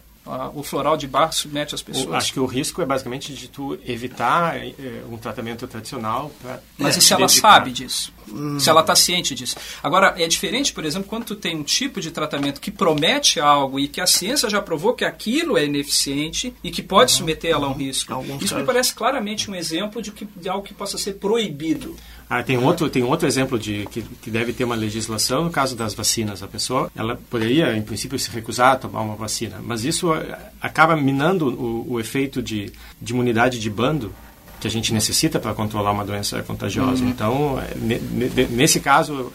o 0.55 0.62
floral 0.62 0.97
de 0.97 1.07
bar 1.07 1.33
submete 1.33 1.75
as 1.75 1.83
pessoas. 1.83 2.14
acho 2.14 2.33
que 2.33 2.41
o 2.41 2.47
risco 2.47 2.83
é 2.83 2.87
basicamente 2.87 3.33
de 3.35 3.49
tu 3.49 3.79
evitar 3.87 4.57
é, 4.57 4.75
um 5.11 5.17
tratamento 5.17 5.67
tradicional. 5.67 6.31
Pra, 6.43 6.61
Mas 6.77 6.97
é, 6.97 6.99
e 6.99 7.03
se 7.03 7.12
ela 7.12 7.27
dedicar. 7.27 7.53
sabe 7.53 7.73
disso? 7.73 8.12
Hum. 8.31 8.61
Se 8.61 8.69
ela 8.69 8.81
está 8.83 8.95
ciente 8.95 9.35
disso? 9.35 9.57
Agora, 9.83 10.14
é 10.19 10.27
diferente, 10.27 10.73
por 10.73 10.85
exemplo, 10.85 11.09
quando 11.09 11.25
tu 11.25 11.35
tem 11.35 11.57
um 11.57 11.62
tipo 11.62 12.01
de 12.01 12.11
tratamento 12.11 12.61
que 12.61 12.71
promete 12.71 13.41
algo 13.41 13.81
e 13.81 13.88
que 13.88 14.01
a 14.01 14.07
ciência 14.07 14.51
já 14.51 14.61
provou 14.61 14.93
que 14.93 15.05
aquilo 15.05 15.57
é 15.57 15.64
ineficiente 15.64 16.55
e 16.62 16.71
que 16.71 16.83
pode 16.83 17.12
uhum. 17.12 17.19
submeter 17.19 17.53
ela 17.53 17.67
a 17.67 17.71
um 17.71 17.75
risco. 17.75 18.12
Alguns 18.12 18.43
Isso 18.43 18.55
casos. 18.55 18.59
me 18.59 18.64
parece 18.64 18.95
claramente 18.95 19.51
um 19.51 19.55
exemplo 19.55 20.03
de, 20.03 20.12
que, 20.12 20.27
de 20.37 20.49
algo 20.49 20.64
que 20.64 20.75
possa 20.75 20.99
ser 20.99 21.14
proibido. 21.14 21.97
Ah, 22.31 22.43
tem, 22.43 22.59
outro, 22.59 22.91
tem 22.91 23.03
outro 23.03 23.27
exemplo 23.27 23.59
de 23.59 23.87
que, 23.91 24.03
que 24.03 24.31
deve 24.31 24.53
ter 24.53 24.64
uma 24.64 24.75
legislação 24.75 25.45
no 25.45 25.51
caso 25.51 25.75
das 25.75 25.95
vacinas. 25.95 26.43
A 26.43 26.47
pessoa 26.47 26.91
ela 26.95 27.19
poderia, 27.31 27.75
em 27.75 27.83
princípio, 27.83 28.19
se 28.19 28.31
recusar 28.31 28.73
a 28.73 28.77
tomar 28.77 29.01
uma 29.01 29.17
vacina, 29.17 29.61
mas 29.62 29.85
isso 29.85 30.14
eh, 30.14 30.38
acaba 30.61 30.95
minando 30.95 31.49
o, 31.49 31.95
o 31.95 32.01
efeito 32.01 32.43
de, 32.43 32.71
de 33.01 33.12
imunidade 33.14 33.59
de 33.59 33.71
bando 33.71 34.12
que 34.61 34.67
a 34.67 34.71
gente 34.71 34.93
necessita 34.93 35.38
para 35.38 35.55
controlar 35.55 35.93
uma 35.93 36.05
doença 36.05 36.43
contagiosa. 36.43 37.03
Uhum. 37.03 37.11
Então, 37.11 37.59
eh, 37.61 38.47
nesse 38.51 38.81
caso, 38.81 39.33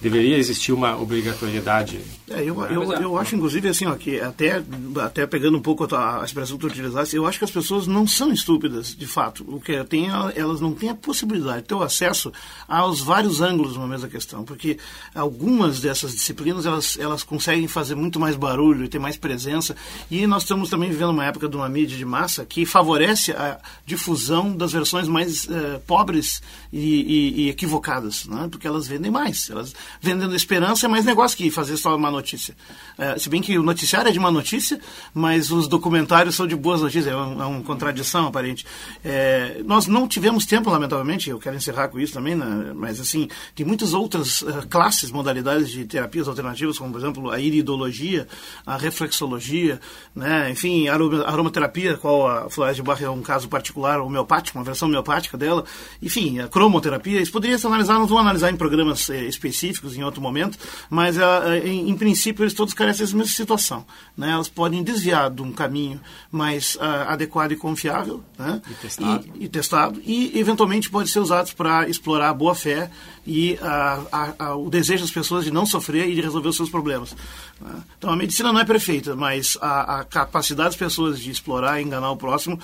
deveria 0.00 0.36
existir 0.36 0.72
uma 0.72 0.96
obrigatoriedade. 1.00 2.00
É, 2.28 2.42
eu, 2.42 2.60
eu, 2.64 2.92
eu 2.92 3.18
acho, 3.18 3.36
inclusive, 3.36 3.68
assim, 3.68 3.86
ó, 3.86 3.94
que 3.94 4.20
até, 4.20 4.62
até 5.02 5.26
pegando 5.26 5.56
um 5.56 5.60
pouco 5.60 5.86
a, 5.94 6.22
a 6.22 6.24
expressão 6.24 6.56
que 6.56 6.62
tu 6.62 6.66
utilizaste, 6.66 7.16
eu 7.16 7.26
acho 7.26 7.38
que 7.38 7.44
as 7.44 7.50
pessoas 7.50 7.86
não 7.86 8.06
são 8.06 8.32
estúpidas, 8.32 8.94
de 8.94 9.06
fato. 9.06 9.44
O 9.48 9.60
que 9.60 9.82
tem, 9.84 10.08
elas 10.34 10.60
não 10.60 10.72
têm 10.72 10.90
a 10.90 10.94
possibilidade 10.94 11.62
de 11.62 11.68
ter 11.68 11.74
o 11.74 11.82
acesso 11.82 12.32
aos 12.68 13.00
vários 13.00 13.40
ângulos 13.40 13.72
de 13.72 13.78
uma 13.78 13.88
mesma 13.88 14.08
questão, 14.08 14.44
porque 14.44 14.78
algumas 15.14 15.80
dessas 15.80 16.12
disciplinas, 16.12 16.66
elas, 16.66 16.98
elas 16.98 17.22
conseguem 17.22 17.68
fazer 17.68 17.94
muito 17.94 18.20
mais 18.20 18.36
barulho 18.36 18.84
e 18.84 18.88
ter 18.88 18.98
mais 18.98 19.16
presença, 19.16 19.76
e 20.10 20.26
nós 20.26 20.42
estamos 20.42 20.68
também 20.68 20.90
vivendo 20.90 21.10
uma 21.10 21.24
época 21.24 21.48
de 21.48 21.56
uma 21.56 21.68
mídia 21.68 21.96
de 21.96 22.04
massa 22.04 22.44
que 22.44 22.66
favorece 22.66 23.32
a 23.32 23.58
difusão 23.84 24.54
das 24.54 24.72
versões 24.72 25.08
mais 25.08 25.48
eh, 25.48 25.80
pobres 25.86 26.42
e, 26.72 26.78
e, 26.78 27.42
e 27.42 27.48
equivocadas, 27.48 28.26
né? 28.26 28.48
porque 28.50 28.66
elas 28.66 28.86
vendem 28.86 29.10
mais, 29.10 29.48
elas 29.48 29.74
vendendo 30.00 30.34
esperança 30.34 30.86
é 30.86 30.88
mais 30.88 31.04
negócio 31.04 31.36
que 31.36 31.50
fazer 31.50 31.76
só 31.76 31.94
uma 31.96 32.10
notícia. 32.10 32.54
É, 32.98 33.18
se 33.18 33.28
bem 33.28 33.40
que 33.40 33.58
o 33.58 33.62
noticiário 33.62 34.08
é 34.08 34.12
de 34.12 34.18
uma 34.18 34.30
notícia, 34.30 34.80
mas 35.14 35.50
os 35.50 35.68
documentários 35.68 36.34
são 36.34 36.46
de 36.46 36.56
boas 36.56 36.80
notícias, 36.80 37.06
é 37.06 37.16
uma, 37.16 37.44
é 37.44 37.46
uma 37.46 37.62
contradição 37.62 38.26
aparente. 38.26 38.66
É, 39.04 39.62
nós 39.64 39.86
não 39.86 40.06
tivemos 40.08 40.46
tempo, 40.46 40.70
lamentavelmente, 40.70 41.30
eu 41.30 41.38
quero 41.38 41.56
encerrar 41.56 41.88
com 41.88 41.98
isso 41.98 42.12
também, 42.12 42.34
né, 42.34 42.72
mas 42.74 43.00
assim, 43.00 43.28
tem 43.54 43.64
muitas 43.66 43.92
outras 43.92 44.42
uh, 44.42 44.66
classes, 44.68 45.10
modalidades 45.10 45.70
de 45.70 45.84
terapias 45.84 46.28
alternativas, 46.28 46.78
como 46.78 46.92
por 46.92 46.98
exemplo 46.98 47.30
a 47.30 47.38
iridologia, 47.38 48.26
a 48.64 48.76
reflexologia, 48.76 49.80
né, 50.14 50.50
enfim, 50.50 50.88
a 50.88 50.94
aromaterapia, 50.94 51.96
qual 51.96 52.26
a 52.26 52.50
Floresta 52.50 52.76
de 52.76 52.82
Barra 52.82 53.04
é 53.04 53.10
um 53.10 53.22
caso 53.22 53.48
particular 53.48 54.00
homeopático, 54.00 54.58
uma 54.58 54.64
versão 54.64 54.88
homeopática 54.88 55.36
dela, 55.36 55.64
enfim, 56.02 56.40
a 56.40 56.48
cromoterapia, 56.48 57.20
isso 57.20 57.32
poderia 57.32 57.58
ser 57.58 57.66
analisado, 57.66 58.00
não 58.00 58.06
vou 58.06 58.18
analisar 58.18 58.50
em 58.50 58.56
programas 58.56 59.10
eh, 59.10 59.24
específicos, 59.24 59.75
específicos 59.76 59.96
em 59.96 60.02
outro 60.02 60.20
momento, 60.20 60.58
mas 60.90 61.18
ah, 61.18 61.58
em, 61.64 61.90
em, 61.90 61.96
princípio 61.96 62.42
eles 62.42 62.54
todos 62.54 62.74
carecem 62.74 63.06
da 63.06 63.12
mesma 63.12 63.32
situação. 63.32 63.84
Né? 64.16 64.30
Elas 64.30 64.48
podem 64.48 64.82
desviar 64.82 65.30
de 65.30 65.42
um 65.42 65.52
caminho 65.52 66.00
mais 66.30 66.74
uh, 66.76 67.08
adequado 67.08 67.52
e 67.52 67.56
confiável 67.56 68.22
né? 68.38 68.60
e, 68.68 68.74
testado. 68.74 69.24
E, 69.34 69.44
e, 69.44 69.48
testado, 69.48 70.02
e 70.04 70.38
eventualmente 70.38 70.90
pode 70.90 71.10
ser 71.10 71.20
usados 71.20 71.52
para 71.52 71.88
explorar 71.88 72.30
a 72.30 72.34
boa 72.34 72.54
fé 72.54 72.90
e 73.26 73.58
uh, 73.60 74.56
o 74.56 74.70
desejo 74.70 75.02
das 75.02 75.10
pessoas 75.10 75.44
de 75.44 75.50
não 75.50 75.66
sofrer 75.66 76.08
e 76.08 76.14
de 76.14 76.20
resolver 76.20 76.48
os 76.48 76.56
seus 76.56 76.70
problemas. 76.70 77.14
Né? 77.60 77.74
Então 77.98 78.10
a 78.10 78.16
medicina 78.16 78.52
não 78.52 78.60
é 78.60 78.64
perfeita, 78.64 79.14
mas 79.14 79.56
a, 79.60 80.00
a 80.00 80.04
capacidade 80.04 80.70
das 80.70 80.76
pessoas 80.76 81.20
de 81.20 81.30
explorar 81.30 81.80
e 81.80 81.84
enganar 81.84 82.10
o 82.10 82.16
próximo 82.16 82.58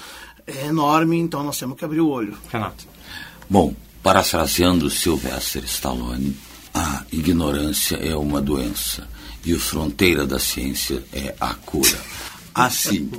é 0.47 0.67
enorme, 0.67 1.19
então 1.19 1.45
nós 1.45 1.59
temos 1.59 1.79
que 1.79 1.85
abrir 1.85 2.01
o 2.01 2.09
olho. 2.09 2.37
Renato. 2.51 2.85
Bom, 3.49 3.75
parafraseando 4.03 4.91
Sylvester 4.91 5.63
Stallone, 5.65 6.37
a 6.75 7.05
ignorância 7.13 7.97
é 7.97 8.17
uma 8.17 8.41
doença 8.41 9.09
e 9.45 9.55
o 9.55 9.61
fronteira 9.61 10.27
da 10.27 10.39
ciência 10.39 11.03
é 11.13 11.35
a 11.41 11.55
cura. 11.55 12.01
Assim, 12.55 13.11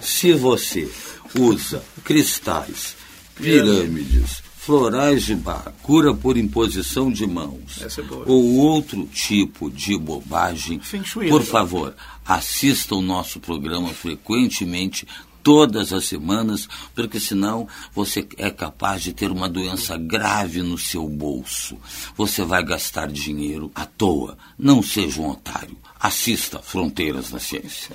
se 0.00 0.32
você 0.32 0.90
usa 1.38 1.82
cristais, 2.04 2.96
pirâmides, 3.36 4.42
florais 4.56 5.24
de 5.24 5.34
bar, 5.34 5.72
cura 5.82 6.12
por 6.12 6.36
imposição 6.36 7.10
de 7.10 7.26
mãos 7.26 7.80
é 7.80 7.88
ou 8.26 8.56
outro 8.56 9.06
tipo 9.06 9.70
de 9.70 9.96
bobagem, 9.96 10.80
por 11.28 11.42
favor, 11.42 11.94
assista 12.26 12.94
o 12.94 13.00
nosso 13.00 13.40
programa 13.40 13.88
frequentemente 13.88 15.06
todas 15.42 15.92
as 15.92 16.06
semanas, 16.06 16.68
porque 16.94 17.18
senão 17.20 17.68
você 17.94 18.26
é 18.36 18.50
capaz 18.50 19.02
de 19.02 19.12
ter 19.12 19.30
uma 19.30 19.48
doença 19.48 19.96
grave 19.96 20.62
no 20.62 20.78
seu 20.78 21.08
bolso. 21.08 21.76
Você 22.16 22.44
vai 22.44 22.64
gastar 22.64 23.08
dinheiro 23.08 23.70
à 23.74 23.86
toa. 23.86 24.36
Não 24.58 24.82
seja 24.82 25.20
um 25.20 25.30
otário. 25.30 25.76
Assista 25.98 26.60
Fronteiras 26.60 27.30
da 27.30 27.38
Ciência. 27.38 27.94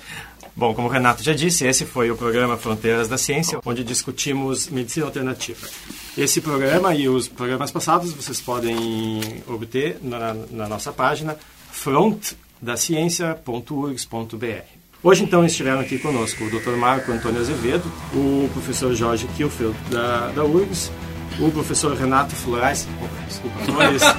Bom, 0.54 0.74
como 0.74 0.88
o 0.88 0.90
Renato 0.90 1.22
já 1.22 1.34
disse, 1.34 1.66
esse 1.66 1.84
foi 1.84 2.10
o 2.10 2.16
programa 2.16 2.56
Fronteiras 2.56 3.08
da 3.08 3.18
Ciência, 3.18 3.60
onde 3.64 3.84
discutimos 3.84 4.68
medicina 4.68 5.04
alternativa. 5.04 5.68
Esse 6.16 6.40
programa 6.40 6.94
e 6.94 7.10
os 7.10 7.28
programas 7.28 7.70
passados 7.70 8.12
vocês 8.12 8.40
podem 8.40 9.20
obter 9.46 9.98
na, 10.02 10.32
na 10.50 10.66
nossa 10.66 10.90
página 10.92 11.36
front 11.70 12.32
da 12.60 12.74
ciência.urgs.br. 12.74 14.85
Hoje, 15.02 15.22
então, 15.22 15.44
estiveram 15.44 15.80
aqui 15.80 15.98
conosco 15.98 16.44
o 16.44 16.50
Dr. 16.50 16.76
Marco 16.76 17.12
Antônio 17.12 17.40
Azevedo, 17.40 17.84
o 18.14 18.48
professor 18.52 18.94
Jorge 18.94 19.28
Kielfeld, 19.36 19.76
da, 19.90 20.28
da 20.28 20.44
URGS, 20.44 20.90
o 21.38 21.50
professor 21.50 21.94
Renato 21.94 22.34
Florais, 22.34 22.88
desculpa, 23.28 23.58
Flores, 23.60 24.02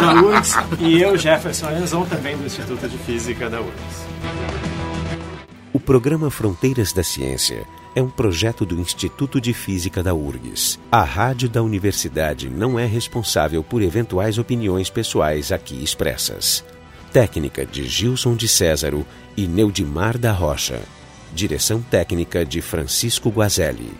da 0.00 0.22
URGS, 0.22 0.54
e 0.80 1.00
eu, 1.00 1.16
Jefferson 1.16 1.70
Enzon, 1.70 2.04
também 2.04 2.36
do 2.36 2.44
Instituto 2.44 2.88
de 2.88 2.98
Física 2.98 3.48
da 3.48 3.60
URGS. 3.60 4.06
O 5.72 5.80
programa 5.80 6.30
Fronteiras 6.30 6.92
da 6.92 7.02
Ciência 7.02 7.66
é 7.94 8.02
um 8.02 8.10
projeto 8.10 8.66
do 8.66 8.78
Instituto 8.78 9.40
de 9.40 9.54
Física 9.54 10.02
da 10.02 10.14
URGS. 10.14 10.78
A 10.92 11.02
rádio 11.02 11.48
da 11.48 11.62
universidade 11.62 12.50
não 12.50 12.78
é 12.78 12.84
responsável 12.84 13.62
por 13.64 13.82
eventuais 13.82 14.38
opiniões 14.38 14.90
pessoais 14.90 15.50
aqui 15.50 15.82
expressas. 15.82 16.64
Técnica 17.12 17.64
de 17.64 17.88
Gilson 17.88 18.36
de 18.36 18.46
Césaro 18.46 19.06
e 19.34 19.46
Neudimar 19.46 20.18
da 20.18 20.30
Rocha. 20.30 20.82
Direção 21.32 21.80
técnica 21.80 22.44
de 22.44 22.60
Francisco 22.60 23.30
Guazelli. 23.30 23.92